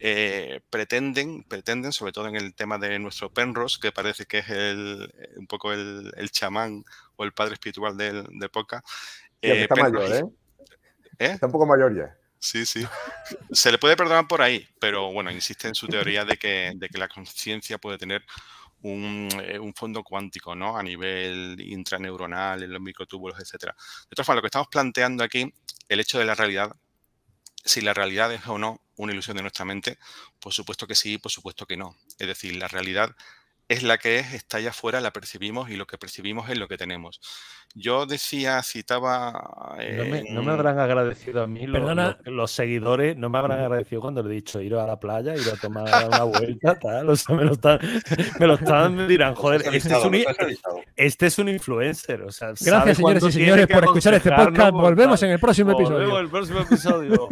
[0.00, 4.48] eh, pretenden, pretenden, sobre todo en el tema de nuestro Penrose, que parece que es
[4.48, 6.84] el, un poco el, chamán
[7.16, 8.82] o el padre espiritual del, de Poca.
[9.40, 10.24] Eh, está mayor, ¿eh?
[11.18, 11.30] ¿eh?
[11.32, 12.16] Está un poco mayor ya.
[12.38, 12.86] Sí, sí.
[13.52, 16.88] Se le puede perdonar por ahí, pero bueno, insiste en su teoría de que, de
[16.88, 18.22] que la conciencia puede tener
[18.86, 20.76] eh, un, fondo cuántico, ¿no?
[20.76, 23.74] A nivel intraneuronal, en los microtúbulos, etcétera.
[24.10, 25.50] De todas formas, lo que estamos planteando aquí,
[25.88, 26.76] el hecho de la realidad,
[27.64, 29.98] si la realidad es o no una ilusión de nuestra mente,
[30.38, 31.96] por supuesto que sí, por supuesto que no.
[32.18, 33.16] Es decir, la realidad
[33.68, 36.68] es la que es, está allá afuera, la percibimos y lo que percibimos es lo
[36.68, 37.20] que tenemos.
[37.74, 39.76] Yo decía, citaba...
[40.30, 44.34] no, me, habrán agradecido a mí los, seguidores, no me habrán agradecido cuando le he
[44.34, 47.08] dicho ir a la playa, ir a tomar una vuelta, tal.
[47.08, 47.80] O sea, me lo están,
[48.38, 50.14] me lo están dirán, joder, este es, un,
[50.94, 52.22] este es un influencer.
[52.22, 54.72] O sea, Gracias, señores y señores, por escuchar este podcast.
[54.72, 56.10] Volvemos en el próximo episodio.
[56.10, 57.28] Volvemos en el próximo episodio.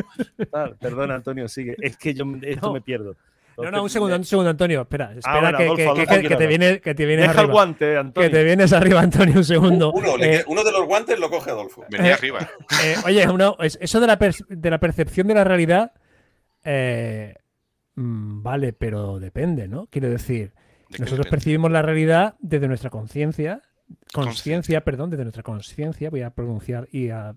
[0.80, 1.76] Perdona, Antonio, sigue.
[1.80, 3.16] Es que yo esto me pierdo.
[3.56, 4.82] No, no, un segundo, un segundo, Antonio.
[4.82, 7.42] Espera, ah, espera que, te viene, que te vienes arriba.
[7.42, 8.30] el guante, Antonio.
[8.30, 9.92] Que te vienes arriba, Antonio, un segundo.
[10.20, 11.84] Eh, uno, de los guantes lo coge Adolfo.
[11.90, 12.50] Venía eh, arriba.
[12.84, 13.26] Eh, oye,
[13.80, 15.92] eso de la, de la percepción de la realidad,
[16.64, 19.86] mm, vale, pero depende, ¿no?
[19.90, 20.52] Quiero decir,
[20.98, 23.62] nosotros percibimos la realidad desde nuestra conciencia,
[24.12, 27.34] conciencia, perdón, desde nuestra conciencia, voy a pronunciar y a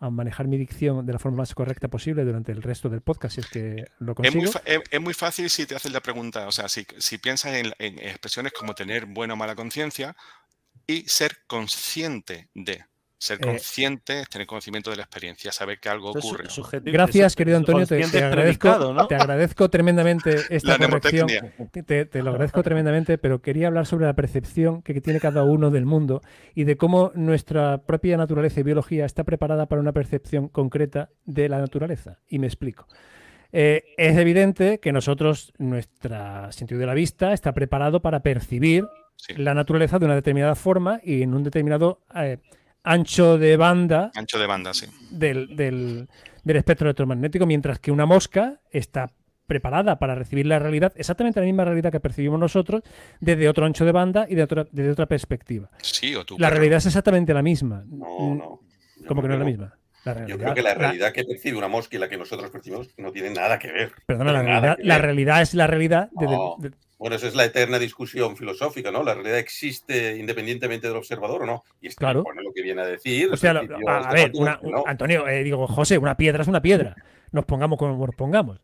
[0.00, 3.34] a manejar mi dicción de la forma más correcta posible durante el resto del podcast,
[3.34, 4.50] si es que lo consigo.
[4.64, 8.52] Es muy, fácil si te haces la pregunta, o sea, si, si piensas en, expresiones
[8.52, 10.16] como tener buena o mala conciencia
[10.86, 12.84] y ser consciente de.
[13.18, 16.44] Ser eh, consciente, tener conocimiento de la experiencia, saber que algo ocurre.
[16.84, 17.84] Gracias, querido Antonio.
[17.84, 21.28] Te, agradezco, te, agradezco, tremendamente esta corrección.
[21.72, 25.70] Te, te, lo agradezco tremendamente, pero quería hablar sobre la percepción que tiene cada uno
[25.70, 26.22] del mundo
[26.54, 31.48] y de cómo nuestra propia naturaleza y biología está preparada para una percepción concreta de
[31.48, 32.20] la naturaleza.
[32.28, 32.86] Y me explico.
[33.52, 38.86] Eh, es evidente que nosotros, nuestro sentido de la vista, está preparado para percibir
[39.36, 42.38] la naturaleza de una determinada forma y en un determinado eh,
[42.82, 44.10] ancho de banda.
[44.14, 44.86] Ancho de banda, sí.
[45.10, 46.08] Del, del,
[46.44, 49.12] espectro electromagnético, mientras que una mosca está
[49.46, 52.82] preparada para recibir la realidad, exactamente la misma realidad que percibimos nosotros,
[53.20, 55.70] desde otro ancho de banda y de otra, desde otra perspectiva.
[55.80, 57.84] Sí, o tú, la realidad es exactamente la misma.
[57.86, 58.60] No, no.
[59.06, 59.78] ¿Cómo que no es la misma?
[60.26, 63.12] Yo creo que la realidad que percibe una mosca y la que nosotros percibimos no
[63.12, 63.92] tiene nada que ver.
[64.06, 66.10] Perdona, la realidad, la realidad, es la realidad.
[66.98, 69.02] bueno, esa es la eterna discusión filosófica, ¿no?
[69.02, 71.64] La realidad existe independientemente del observador o no.
[71.80, 72.24] Y es claro.
[72.42, 73.30] lo que viene a decir.
[73.32, 74.32] O sea, a, ver,
[74.86, 76.96] Antonio, eh, digo, José, una piedra es una piedra.
[77.30, 78.60] Nos pongamos como nos pongamos.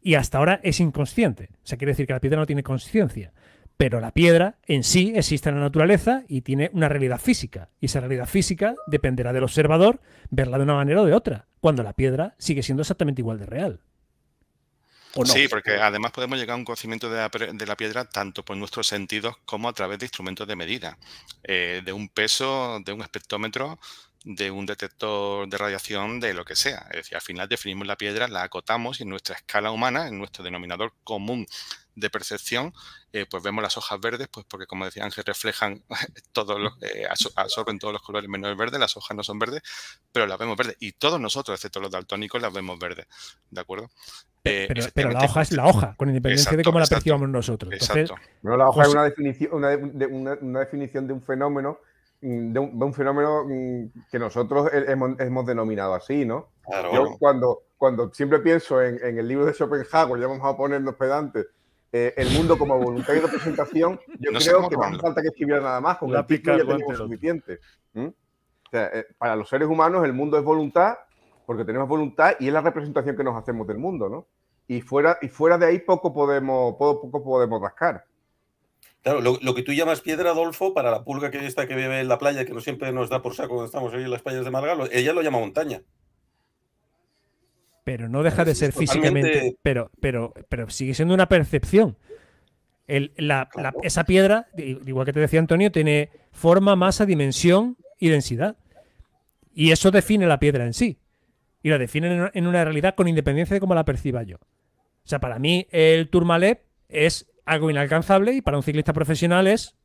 [0.00, 1.48] Y hasta ahora es inconsciente.
[1.52, 3.32] O sea, quiere decir que la piedra no tiene conciencia
[3.76, 7.70] pero la piedra en sí existe en la naturaleza y tiene una realidad física.
[7.80, 10.00] Y esa realidad física dependerá del observador
[10.30, 13.46] verla de una manera o de otra, cuando la piedra sigue siendo exactamente igual de
[13.46, 13.80] real.
[15.24, 19.36] Sí, porque además podemos llegar a un conocimiento de la, piedra tanto por nuestros sentidos
[19.44, 20.98] como a través de instrumentos de medida,
[21.44, 23.78] eh, de un peso, de un espectrómetro,
[24.24, 26.86] de un detector de radiación, de lo que sea.
[26.90, 30.18] Es decir, al final definimos la piedra, la acotamos y en nuestra escala humana, en
[30.18, 31.46] nuestro denominador común
[31.96, 32.72] de percepción,
[33.12, 35.82] eh, pues vemos las hojas verdes, pues porque como decía Ángel, reflejan
[36.32, 39.62] todos los, eh, absorben todos los colores menos el verde, las hojas no son verdes,
[40.12, 40.76] pero las vemos verdes.
[40.80, 43.06] Y todos nosotros, excepto los daltónicos, las vemos verdes.
[43.50, 43.90] ¿De acuerdo?
[44.42, 47.72] Eh, pero, la hoja es la hoja, con independencia de cómo la percibamos nosotros.
[47.72, 48.16] exacto.
[48.42, 51.78] la hoja es una definición, una, definición de un fenómeno
[52.20, 56.48] mm, de un, fenómeno mm, que nosotros hemos, denominado así, ¿no?
[56.92, 60.94] Yo cuando, cuando siempre pienso en, en, el libro de Schopenhauer, ya vamos a ponernos
[60.96, 61.46] pedantes,
[61.96, 65.60] eh, el mundo como voluntad y representación, yo creo que no hace falta que escribiera
[65.60, 67.60] nada más, con la el ya tenemos suficiente.
[67.94, 70.96] Eh, para los seres humanos el mundo es voluntad,
[71.46, 74.26] porque tenemos voluntad y es la representación que nos hacemos del mundo, ¿no?
[74.66, 78.04] Y fuera, y fuera de ahí poco podemos, poco, podemos rascar.
[79.02, 82.08] Claro, lo, que tú llamas piedra, Adolfo, para la pulga que está que vive en
[82.08, 84.44] la playa, que no siempre nos da por saco cuando estamos ahí en las playas
[84.44, 85.80] de Málaga, ella lo llama montaña
[87.84, 91.96] pero no deja de ser físicamente, pero, pero, pero sigue siendo una percepción.
[92.86, 98.56] esa piedra, igual que te decía Antonio, tiene forma, masa, dimensión y densidad.
[99.54, 100.98] Y eso define la piedra en sí.
[101.62, 104.36] Y la define en una realidad con independencia de cómo la perciba yo.
[104.36, 109.76] O sea, para mí el Tourmalet es algo inalcanzable y para un ciclista profesional es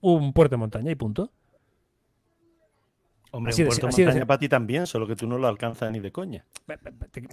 [0.00, 1.32] un puerto de montaña y punto.
[3.34, 5.90] Hombre, así un puerto de, montaña para ti también, solo que tú no lo alcanzas
[5.90, 6.44] ni de coña.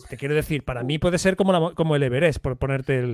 [0.10, 3.06] Te, quiero decir, para mí puede ser como, como el Everest, por ponerte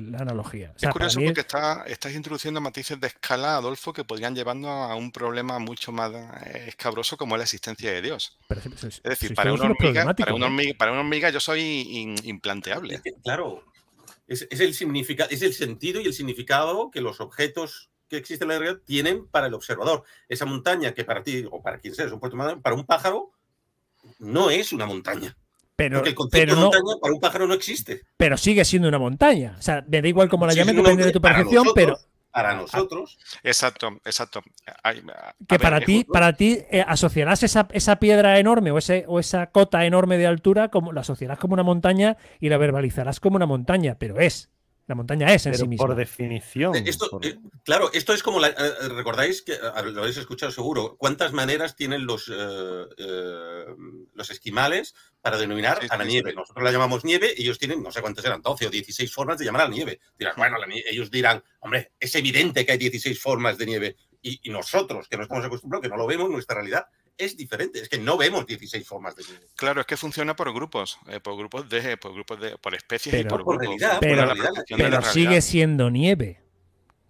[0.00, 0.72] la analogía.
[0.80, 5.12] es curioso porque está, estás introduciendo matices de escala, Adolfo, que podrían llevarnos a un
[5.12, 6.12] problema mucho más
[6.46, 8.38] eh, escabroso como es la existencia de Dios.
[8.48, 13.02] es decir, para, una hormiga, para, una hormiga, para, una hormiga, yo soy implanteable.
[13.22, 13.64] claro,
[14.26, 18.54] es, el significado, es el sentido y el significado que los objetos que existen en
[18.54, 20.02] la realidad tienen para el observador.
[20.28, 23.30] Esa montaña que para ti o para quien sea es un puerto para un pájaro
[24.18, 25.36] no es una montaña.
[25.76, 28.02] Pero, Porque el concepto de montaña para un pájaro no existe.
[28.16, 29.56] Pero sigue siendo una montaña.
[29.58, 31.98] O sea, me da igual cómo la llamen, depende de tu percepción, pero
[32.30, 33.18] para nosotros.
[33.42, 34.42] Exacto, exacto.
[35.48, 39.46] que para ti, para ti eh, asociarás esa, esa, piedra enorme o, ese, o esa
[39.50, 43.46] cota enorme de altura, como la asociarás como una montaña y la verbalizarás como una
[43.46, 44.50] montaña, pero es.
[44.90, 45.86] La montaña es en sí misma.
[45.86, 46.74] Por definición.
[46.74, 51.76] Eh, claro, esto es como, la, eh, recordáis que lo habéis escuchado seguro, cuántas maneras
[51.76, 56.34] tienen los, los esquimales para denominar a la nieve.
[56.34, 59.44] Nosotros la llamamos nieve, ellos tienen, no sé cuántas eran, 12 o 16 formas de
[59.44, 60.00] llamar a la nieve.
[60.18, 60.56] Dirán, bueno,
[60.90, 63.96] ellos dirán, hombre, es evidente que hay 16 formas de nieve.
[64.22, 66.86] Y, nosotros, que no estamos acostumbrados, que no lo vemos, nuestra realidad
[67.20, 67.80] es diferente.
[67.80, 69.46] Es que no vemos 16 formas de nieve.
[69.56, 73.14] Claro, es que funciona por grupos, eh, por grupos de, por grupos de, por especies
[73.20, 73.66] y por, grupos.
[74.00, 76.40] pero, sigue siendo nieve.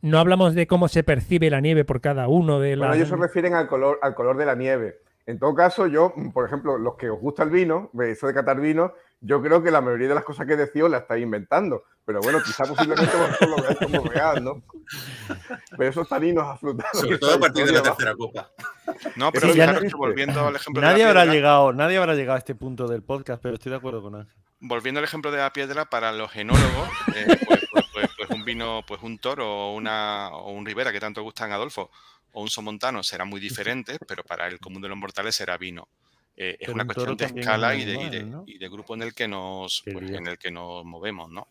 [0.03, 2.89] No hablamos de cómo se percibe la nieve por cada uno de las.
[2.89, 5.01] Bueno, ellos se refieren al color, al color de la nieve.
[5.31, 8.61] En todo caso, yo, por ejemplo, los que os gusta el vino, eso de catar
[8.61, 11.85] vino, yo creo que la mayoría de las cosas que decía la estáis inventando.
[12.05, 14.62] Pero bueno, quizá posiblemente vosotros lo veáis como real, ¿no?
[15.78, 16.99] Pero esos taninos aflutados.
[17.01, 18.51] Sobre todo a partir de la tercera copa.
[19.14, 19.49] No, pero
[19.97, 23.05] volviendo al ejemplo nadie de la habrá llegado, Nadie habrá llegado a este punto del
[23.05, 24.35] podcast, pero estoy de acuerdo con Ángel.
[24.59, 28.45] Volviendo al ejemplo de la piedra, para los genólogos, eh, pues, pues, pues, pues, un
[28.45, 31.91] vino, pues un toro o, una, o un ribera que tanto gustan Adolfo,
[32.33, 35.89] o un somontano serán muy diferentes, pero para el común de los mortales será vino.
[36.37, 40.26] Eh, es una cuestión de escala y de, grupo en el que nos, pues, en
[40.26, 41.49] el que nos movemos, ¿no?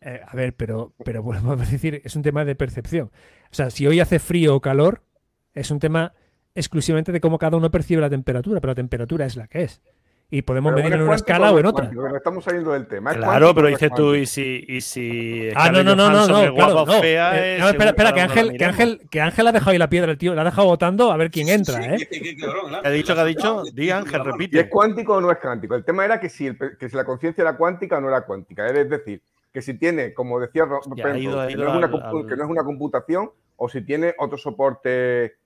[0.00, 3.10] Eh, a ver, pero, pero vuelvo a decir, es un tema de percepción.
[3.50, 5.02] O sea, si hoy hace frío o calor,
[5.54, 6.12] es un tema
[6.54, 9.80] exclusivamente de cómo cada uno percibe la temperatura, pero la temperatura es la que es
[10.28, 11.90] y podemos medir en una escala o en otra.
[12.16, 13.14] estamos saliendo del tema.
[13.14, 14.64] Claro, pero dices tú, y si.
[14.66, 17.00] Y si ah, no, no, no, no, no, claro, no.
[17.02, 20.10] Eh, no espera, espera, que Ángel, que Ángel, que Ángel ha dejado ahí la piedra,
[20.10, 22.08] el tío, la ha dejado votando a ver quién entra, ¿eh?
[22.10, 23.14] ¿Qué ha dicho?
[23.14, 23.62] ¿Qué ha dicho?
[23.72, 24.60] Di Ángel, repite.
[24.60, 25.76] ¿Es cuántico o no es cuántico?
[25.76, 28.66] El tema era que si, que si la conciencia era cuántica o no era cuántica.
[28.66, 29.22] Es decir,
[29.52, 35.36] que si tiene, como decía que, no es una, computación o si tiene otro soporte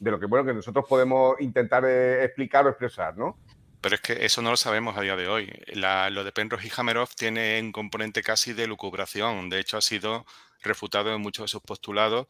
[0.00, 3.36] de lo que bueno que nosotros podemos intentar eh, explicar o expresar, ¿no?
[3.80, 5.52] Pero es que eso no lo sabemos a día de hoy.
[5.74, 9.48] lo de Penrose y Hameroff tiene un componente casi de lucubración.
[9.48, 10.26] De hecho, ha sido
[10.62, 12.26] refutado en muchos de sus postulados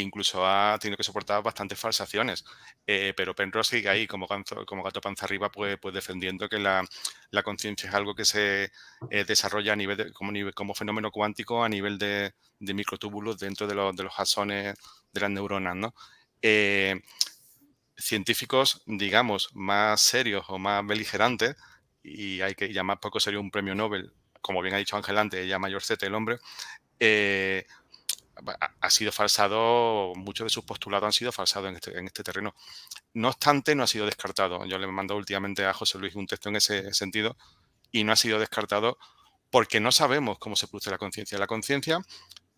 [0.00, 2.44] incluso ha tenido que soportar bastantes falsaciones.
[2.86, 4.26] Eh, pero Penrose sigue ahí como,
[4.66, 6.86] como gato panza arriba, pues, pues defendiendo que la,
[7.44, 8.70] conciencia es algo que se
[9.10, 14.04] eh, desarrolla a nivel, como, fenómeno cuántico a nivel de, microtúbulos dentro de, los, de
[14.04, 14.74] los axones
[15.12, 15.76] de las neuronas.
[15.76, 15.94] ¿no?
[16.42, 17.00] Eh,
[17.98, 21.56] científicos, digamos, más serios o más beligerantes,
[22.02, 25.44] y hay que llamar poco serio un premio Nobel, como bien ha dicho Ángel antes,
[25.44, 26.38] ella mayor Z, el hombre,
[27.00, 27.66] eh,
[28.80, 32.54] ha sido falsado, muchos de sus postulados han sido falsados en este, en este, terreno.
[33.14, 34.64] No obstante, no ha sido descartado.
[34.66, 37.36] Yo le he mandado últimamente a José Luis un texto en ese sentido
[37.90, 38.98] y no ha sido descartado
[39.50, 41.38] porque no sabemos cómo se produce la conciencia.
[41.38, 42.00] La conciencia,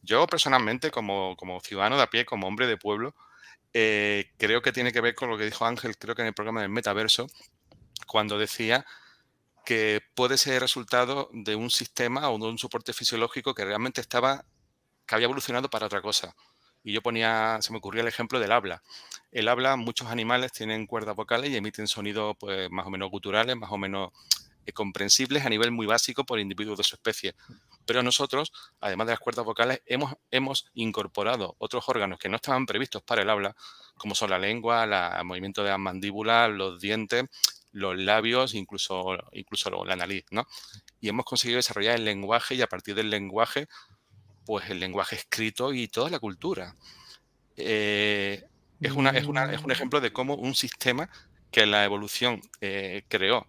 [0.03, 3.15] yo personalmente, como, como ciudadano de a pie, como hombre de pueblo,
[3.73, 6.35] eh, creo que tiene que ver con lo que dijo Ángel, creo que en el
[6.35, 7.27] programa del metaverso,
[8.07, 8.85] cuando decía
[9.65, 14.45] que puede ser resultado de un sistema o de un soporte fisiológico que realmente estaba,
[15.07, 16.35] que había evolucionado para otra cosa.
[16.83, 18.83] Y yo ponía, se me ocurría el ejemplo del habla.
[19.31, 23.55] El habla, muchos animales tienen cuerdas vocales y emiten sonidos pues, más o menos guturales,
[23.55, 24.11] más o menos
[24.73, 27.35] comprensibles a nivel muy básico por individuos de su especie.
[27.87, 32.67] Pero nosotros, además de las cuerdas vocales, hemos, hemos incorporado otros órganos que no estaban
[32.67, 33.57] previstos para el habla,
[33.97, 34.85] como son la lengua,
[35.19, 37.25] el movimiento de las mandíbulas, los dientes,
[37.73, 40.47] los labios, incluso, incluso la nariz, ¿no?
[41.01, 43.69] Y hemos conseguido desarrollar el lenguaje y a partir del lenguaje,
[44.45, 46.75] pues el lenguaje escrito y toda la cultura.
[47.57, 48.43] Eh,
[48.81, 51.11] es, una, es, un ejemplo de cómo un sistema
[51.51, 53.47] que la evolución eh, creó,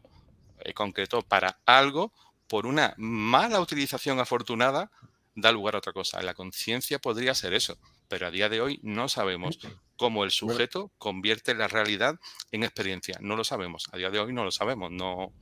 [0.64, 2.14] eh, concretó para algo,
[2.47, 4.91] por una mala utilización afortunada,
[5.36, 6.22] da lugar a otra cosa.
[6.22, 9.59] La conciencia podría ser eso, pero a día de hoy no sabemos
[9.95, 12.20] cómo el sujeto convierte la realidad
[12.51, 13.18] en experiencia.
[13.22, 13.88] No lo sabemos.
[13.91, 14.91] A día de hoy no lo sabemos.
[14.91, 15.34] No,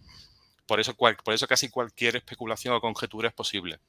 [0.66, 3.80] por eso, por eso casi cualquier especulación o conjetura es posible.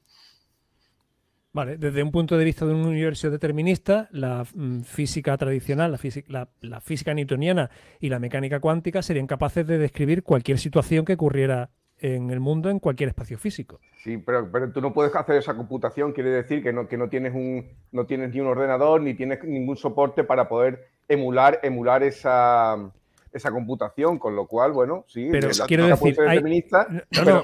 [1.53, 5.97] Vale, desde un punto de vista de un universo determinista, la mm, física tradicional, la
[5.97, 11.13] física, la, física newtoniana y la mecánica cuántica serían capaces de describir cualquier situación que
[11.13, 13.81] ocurriera en el mundo en cualquier espacio físico.
[14.01, 17.09] Sí, pero, pero, tú no puedes hacer esa computación, quiere decir que no, que no
[17.09, 22.01] tienes un no tienes ni un ordenador ni tienes ningún soporte para poder emular emular
[22.01, 22.91] esa,
[23.33, 26.87] esa computación, con lo cual, bueno, sí, pero quiero decir, determinista,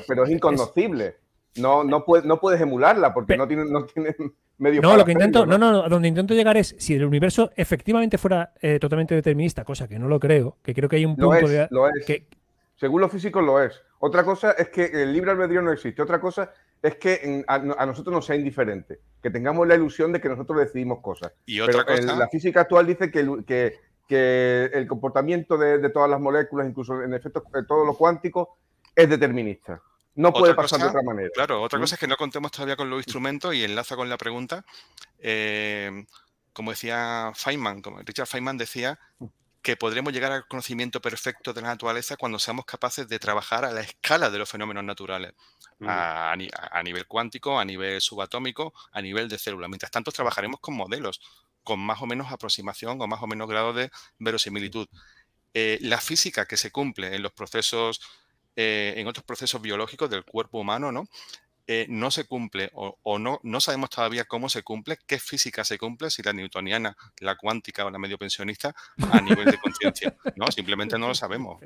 [0.07, 1.15] pero, es inconocible.
[1.57, 4.15] No, no, puedes, no puedes emularla porque no tienes no tiene
[4.57, 4.81] medio.
[4.81, 5.57] No, lo que intento, ¿no?
[5.57, 9.87] no, no, donde intento llegar es si el universo efectivamente fuera eh, totalmente determinista, cosa
[9.87, 11.67] que no lo creo, que creo que hay un punto de.
[12.05, 12.27] Que...
[12.75, 13.81] Según los físicos lo es.
[13.99, 16.01] Otra cosa es que el libre albedrío no existe.
[16.01, 16.51] Otra cosa
[16.81, 20.99] es que a, nosotros nos sea indiferente, que tengamos la ilusión de que nosotros decidimos
[21.01, 21.33] cosas.
[21.45, 22.15] ¿Y otra Pero cosa?
[22.15, 23.73] la física actual dice que, que,
[24.07, 28.57] que el comportamiento de, de, todas las moléculas, incluso en efecto de todo lo cuántico,
[28.95, 29.81] es determinista.
[30.17, 31.29] No puede pasar de otra manera.
[31.33, 34.17] Claro, otra cosa es que no contemos todavía con los instrumentos y enlaza con la
[34.17, 34.65] pregunta.
[35.19, 36.05] Eh,
[36.53, 38.99] como decía Feynman, como Richard Feynman decía
[39.61, 43.71] que podremos llegar al conocimiento perfecto de la naturaleza cuando seamos capaces de trabajar a
[43.71, 45.33] la escala de los fenómenos naturales,
[45.81, 46.35] a,
[46.83, 49.67] nivel cuántico, a nivel subatómico, a nivel de célula.
[49.67, 51.21] Mientras tanto, trabajaremos con modelos,
[51.63, 54.87] con más o menos aproximación o más o menos grado de verosimilitud.
[55.53, 58.01] Eh, la física que se cumple en los procesos
[58.57, 61.07] eh, en otros procesos biológicos del cuerpo humano, ¿no?
[61.69, 65.77] Eh, no se cumple o, no, no sabemos todavía cómo se cumple, qué física se
[65.77, 68.73] cumple, si la newtoniana, la cuántica o la medio pensionista
[69.11, 70.15] a nivel de conciencia.
[70.37, 71.61] No, simplemente no lo sabemos.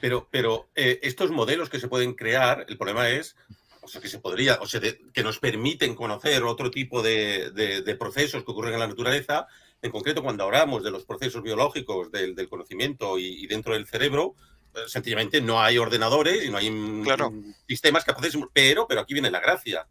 [0.00, 3.34] Pero, pero eh, estos modelos que se pueden crear, el problema es
[3.82, 8.44] o sea, que se podría, o sea, que nos permiten conocer otro tipo de, procesos
[8.44, 9.46] que ocurren en la naturaleza.
[9.82, 14.34] En concreto, cuando hablamos de los procesos biológicos del, conocimiento y, dentro del cerebro,
[14.86, 16.70] sencillamente no hay ordenadores y no hay
[17.66, 19.86] sistemas capaces, pero, pero aquí viene la gracia.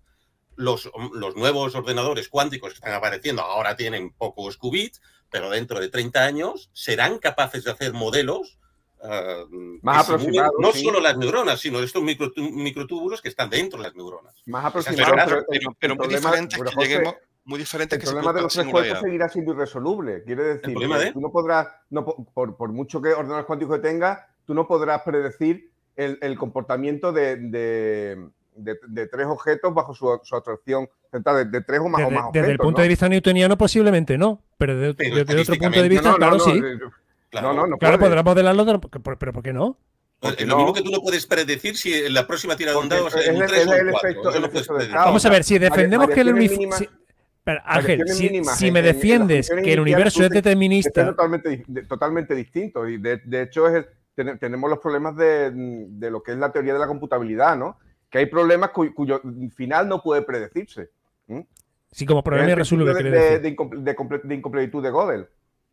[0.55, 5.89] Los, los, nuevos ordenadores cuánticos que están apareciendo ahora tienen pocos qubits, pero dentro de
[5.89, 8.59] 30 años serán capaces de hacer modelos
[9.01, 10.53] uh, más aproximados.
[10.59, 14.35] No solo las neuronas, sino estos microtúbulos que están dentro de las neuronas.
[14.47, 15.45] Más aproximados.
[15.79, 17.15] Pero, muy diferente que lleguemos
[17.49, 20.23] muy diferente el problema de los tres seguirá siendo irresoluble.
[20.23, 24.19] Quiere decir, que tú no podrás, no, por, por, mucho que ordenadores cuánticos que tengas,
[24.49, 28.17] tú no podrás predecir el, comportamiento de,
[29.11, 32.41] tres objetos bajo su, atracción central, de, tres o más, desde, o más objetos.
[32.41, 36.39] Desde el punto de vista newtoniano, posiblemente no, pero desde, otro punto de vista, claro,
[36.39, 36.59] sí.
[37.29, 38.81] Claro, no, no, claro podrás modelarlo,
[39.19, 39.77] pero ¿por qué no?
[40.23, 43.07] lo mismo que tú no puedes predecir si en la próxima tirada de un dado
[43.07, 44.31] es, el, el, efecto,
[44.95, 46.85] Vamos a ver, si defendemos que el universo.
[47.65, 51.01] Ángel, si, me defiendes que el universo es determinista.
[51.01, 52.87] Es totalmente, totalmente distinto.
[52.87, 53.85] Y de, de hecho, es
[54.39, 55.51] tenemos los problemas de,
[56.09, 57.77] lo que es la teoría de la computabilidad, ¿no?
[58.09, 59.21] Que hay problemas cuyo
[59.55, 60.89] final no puede predecirse.
[61.91, 62.93] Sí, como problema irresoluble.
[62.93, 65.27] De, de, de, incompletitud de Gödel.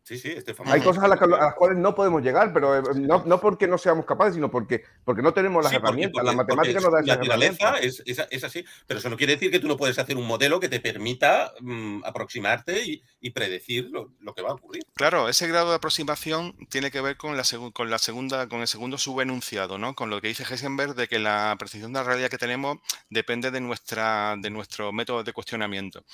[0.07, 1.19] Sí, sí, este Hay cosas a las,
[1.55, 5.21] cuales no podemos llegar, pero eh, no, no, porque no seamos capaces, sino porque, porque
[5.21, 6.23] no tenemos las herramientas.
[6.23, 9.59] la matemática no da La naturaleza es, es, así, pero eso no quiere decir que
[9.59, 14.13] tú no puedes hacer un modelo que te permita mm, aproximarte y, y predecir lo,
[14.21, 14.83] lo, que va a ocurrir.
[14.93, 17.43] Claro, ese grado de aproximación tiene que ver con la,
[17.73, 19.93] con la segunda, con el segundo subenunciado, ¿no?
[19.93, 22.77] Con lo que dice Heisenberg de que la precisión de la realidad que tenemos
[23.09, 26.05] depende de, nuestra, de nuestro método de cuestionamiento.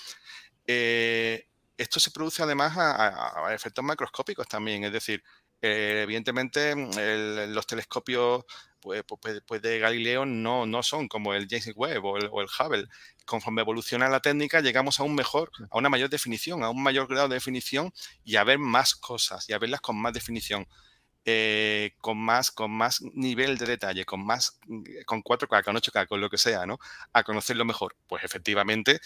[0.66, 1.46] Eh,
[1.78, 5.24] esto se produce además a, efectos macroscópicos también, es decir,
[5.62, 8.44] eh, evidentemente mm, los telescopios
[8.84, 12.88] pues, pues, pues, de Galileo no, no son como el James Webb o el, Hubble.
[13.26, 17.08] Conforme evoluciona la técnica, llegamos a un mejor, a una mayor definición, a un mayor
[17.08, 17.94] grado de definición
[18.26, 20.68] y a ver más cosas y a verlas con más definición.
[21.26, 24.60] Eh, con más con más nivel de detalle, con más
[25.06, 26.80] con 4K, con 8K, con lo que sea, ¿no?
[27.14, 27.96] A conocerlo mejor.
[28.08, 29.00] Pues efectivamente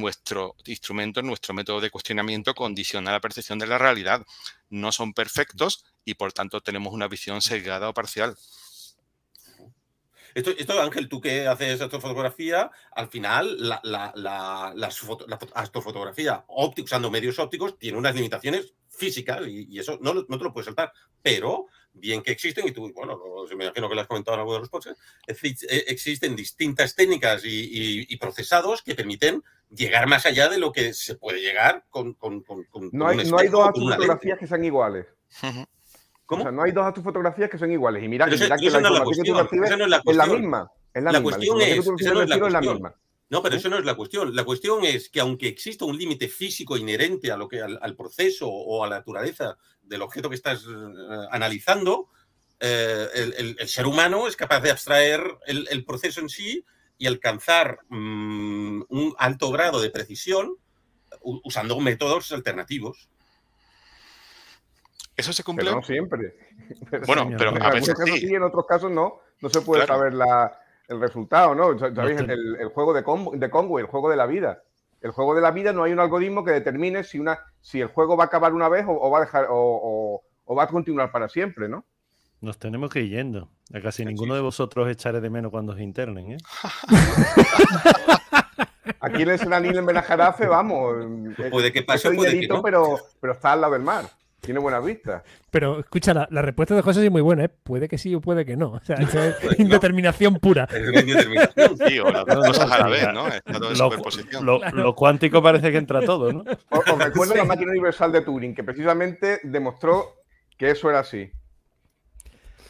[0.00, 4.24] nuestro instrumento, nuestro método de cuestionamiento condiciona la percepción de la realidad.
[4.70, 8.36] No son perfectos y por tanto tenemos una visión sesgada o parcial.
[10.34, 14.74] Esto, esto, Ángel, tú que haces astrofotografía, al final la,
[15.54, 20.52] astrofotografía óptica, usando medios ópticos, tiene unas limitaciones físicas y, eso no, no, te lo
[20.52, 20.92] puedes saltar.
[21.22, 23.18] Pero bien que existen, y tú, bueno,
[23.56, 27.42] me imagino que lo has comentado en alguno de los podcasts, eh, existen distintas técnicas
[27.44, 32.44] y, procesados que permiten llegar más allá de lo que se puede llegar con, con,
[32.92, 35.06] no, hay, no hay dos fotografías que sean iguales.
[36.26, 36.42] ¿Cómo?
[36.42, 38.02] O sea, no hay dos fotografías que sean iguales.
[38.02, 40.70] Y mira, que la información que tú recibes es la misma.
[40.94, 41.84] Es la, cuestión es,
[42.52, 42.94] la misma.
[43.28, 44.34] No, pero eso no es la cuestión.
[44.34, 48.48] La cuestión es que aunque exista un límite físico inherente a lo que, al, proceso
[48.48, 52.08] o a la naturaleza del objeto que estás eh, analizando,
[52.60, 53.08] eh,
[53.58, 56.64] el, ser humano es capaz de abstraer el, proceso en sí
[56.96, 60.56] y alcanzar mm, un alto grado de precisión
[61.20, 63.08] usando métodos alternativos.
[65.16, 65.70] ¿Eso se cumple?
[65.70, 66.34] no siempre.
[67.06, 68.34] bueno, pero a veces sí.
[68.34, 69.20] en otros casos no.
[69.40, 70.14] No se puede saber
[70.88, 71.78] el resultado, ¿no?
[71.78, 72.20] ¿Sabéis?
[72.20, 73.02] El, juego de,
[73.38, 74.62] de Conway, el juego de la vida.
[75.04, 77.88] El juego de la vida no hay un algoritmo que determine si, una, si el
[77.88, 81.28] juego va a acabar una vez o, va a dejar o, va a continuar para
[81.28, 81.84] siempre, ¿no?
[82.40, 83.50] Nos tenemos que ir yendo.
[83.74, 86.38] A casi ninguno de vosotros echaré de menos cuando os internen, ¿eh?
[89.00, 90.94] Aquí en el Seranil en Benajarafe, vamos.
[91.50, 92.62] Puede que pase, puede que no.
[92.62, 94.06] pero, pero está al lado del mar.
[94.44, 95.22] Tiene buena vista.
[95.50, 97.48] Pero escucha, la, respuesta de José es muy buena, ¿eh?
[97.48, 98.72] Puede que sí o puede que no.
[98.72, 99.14] O sea, es
[99.58, 100.68] indeterminación pura.
[100.74, 102.10] Es indeterminación, tío.
[102.10, 103.28] Las dos cosas a la vez, ¿no?
[103.28, 104.44] Está todo superposición.
[104.44, 106.44] Lo, lo, cuántico parece que entra todo, ¿no?
[106.70, 110.24] Os, recuerdo la máquina universal de Turing, que precisamente demostró
[110.58, 111.30] que eso era así.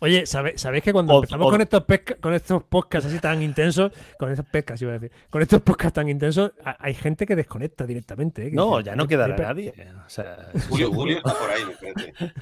[0.00, 1.84] Oye, ¿sabéis, que cuando empezamos con estos
[2.20, 5.94] con estos podcasts así tan intensos, con estos pescas iba a decir, con estos podcasts
[5.94, 8.46] tan intensos, hay gente que desconecta directamente.
[8.46, 8.50] ¿eh?
[8.52, 9.72] no, ya no quedará nadie.
[10.06, 12.34] O sea, Julio, Julio está por ahí, me parece.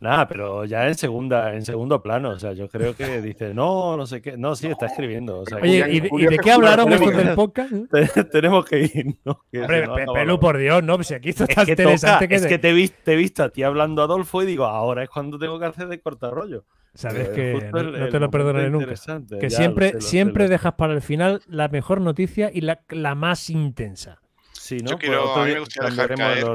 [0.00, 2.30] Nada, pero ya en segunda, en segundo plano.
[2.30, 4.36] O sea, yo creo que dice, no, no sé qué.
[4.36, 5.44] No, sí, está escribiendo.
[5.60, 7.72] Oye, ¿y de, qué hablaron estos del podcast?
[8.32, 9.44] tenemos que ir, ¿no?
[9.54, 10.96] Hombre, Pelu, por Dios, ¿no?
[10.96, 12.34] Pues aquí esto está interesante.
[12.34, 15.58] es que te he, visto, a ti hablando Adolfo y digo, ahora es cuando tengo
[15.58, 16.64] que hacer de cortar rollo.
[16.94, 18.94] Sabes que no, te lo perdonaré nunca.
[19.40, 24.20] Que siempre, siempre dejas para el final la mejor noticia y la, la más intensa.
[24.52, 24.90] Sí, ¿no?
[24.90, 26.46] Yo quiero, a mí me gustaría dejar caer,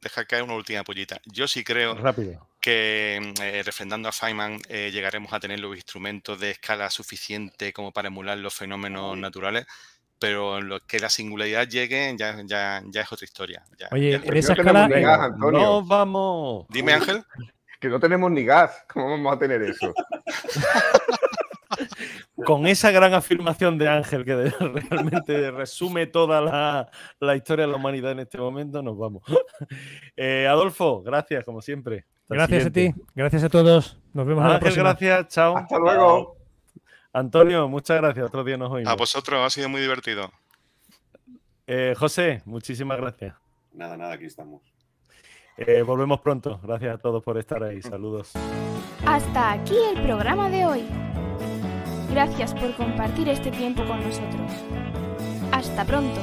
[0.00, 1.20] dejar caer una última pollita.
[1.26, 6.40] Yo sí creo Rápido que eh, refrendando a Feynman eh, llegaremos a tener los instrumentos
[6.40, 9.66] de escala suficiente como para emular los fenómenos naturales,
[10.18, 13.64] pero lo que la singularidad llegue ya, ya, ya es otra historia.
[13.92, 14.88] Oye, en esa escala...
[15.38, 16.66] no vamos.
[16.68, 17.22] Dime, Ángel.
[17.78, 18.84] Que no tenemos ni gas.
[18.92, 19.94] ¿Cómo vamos a tener eso?
[22.44, 24.34] Con esa gran afirmación de Ángel que
[24.90, 26.90] realmente resume toda
[27.20, 29.22] la, historia de la humanidad en este momento, nos vamos.
[30.16, 32.06] Eh, Adolfo, gracias, como siempre.
[32.28, 33.98] Gracias a ti, gracias a todos.
[34.12, 34.84] Nos vemos a la próxima.
[34.84, 35.56] gracias, chao.
[35.56, 36.36] Hasta luego.
[37.12, 38.26] Antonio, muchas gracias.
[38.26, 38.92] Otro día nos oímos.
[38.92, 40.30] A vosotros, ha sido muy divertido.
[41.66, 43.34] Eh, José, muchísimas gracias.
[43.72, 44.62] Nada, nada, aquí estamos.
[45.56, 46.60] Eh, volvemos pronto.
[46.62, 47.80] Gracias a todos por estar ahí.
[47.80, 48.32] Saludos.
[49.06, 50.84] Hasta aquí el programa de hoy.
[52.10, 54.52] Gracias por compartir este tiempo con nosotros.
[55.52, 56.20] Hasta pronto.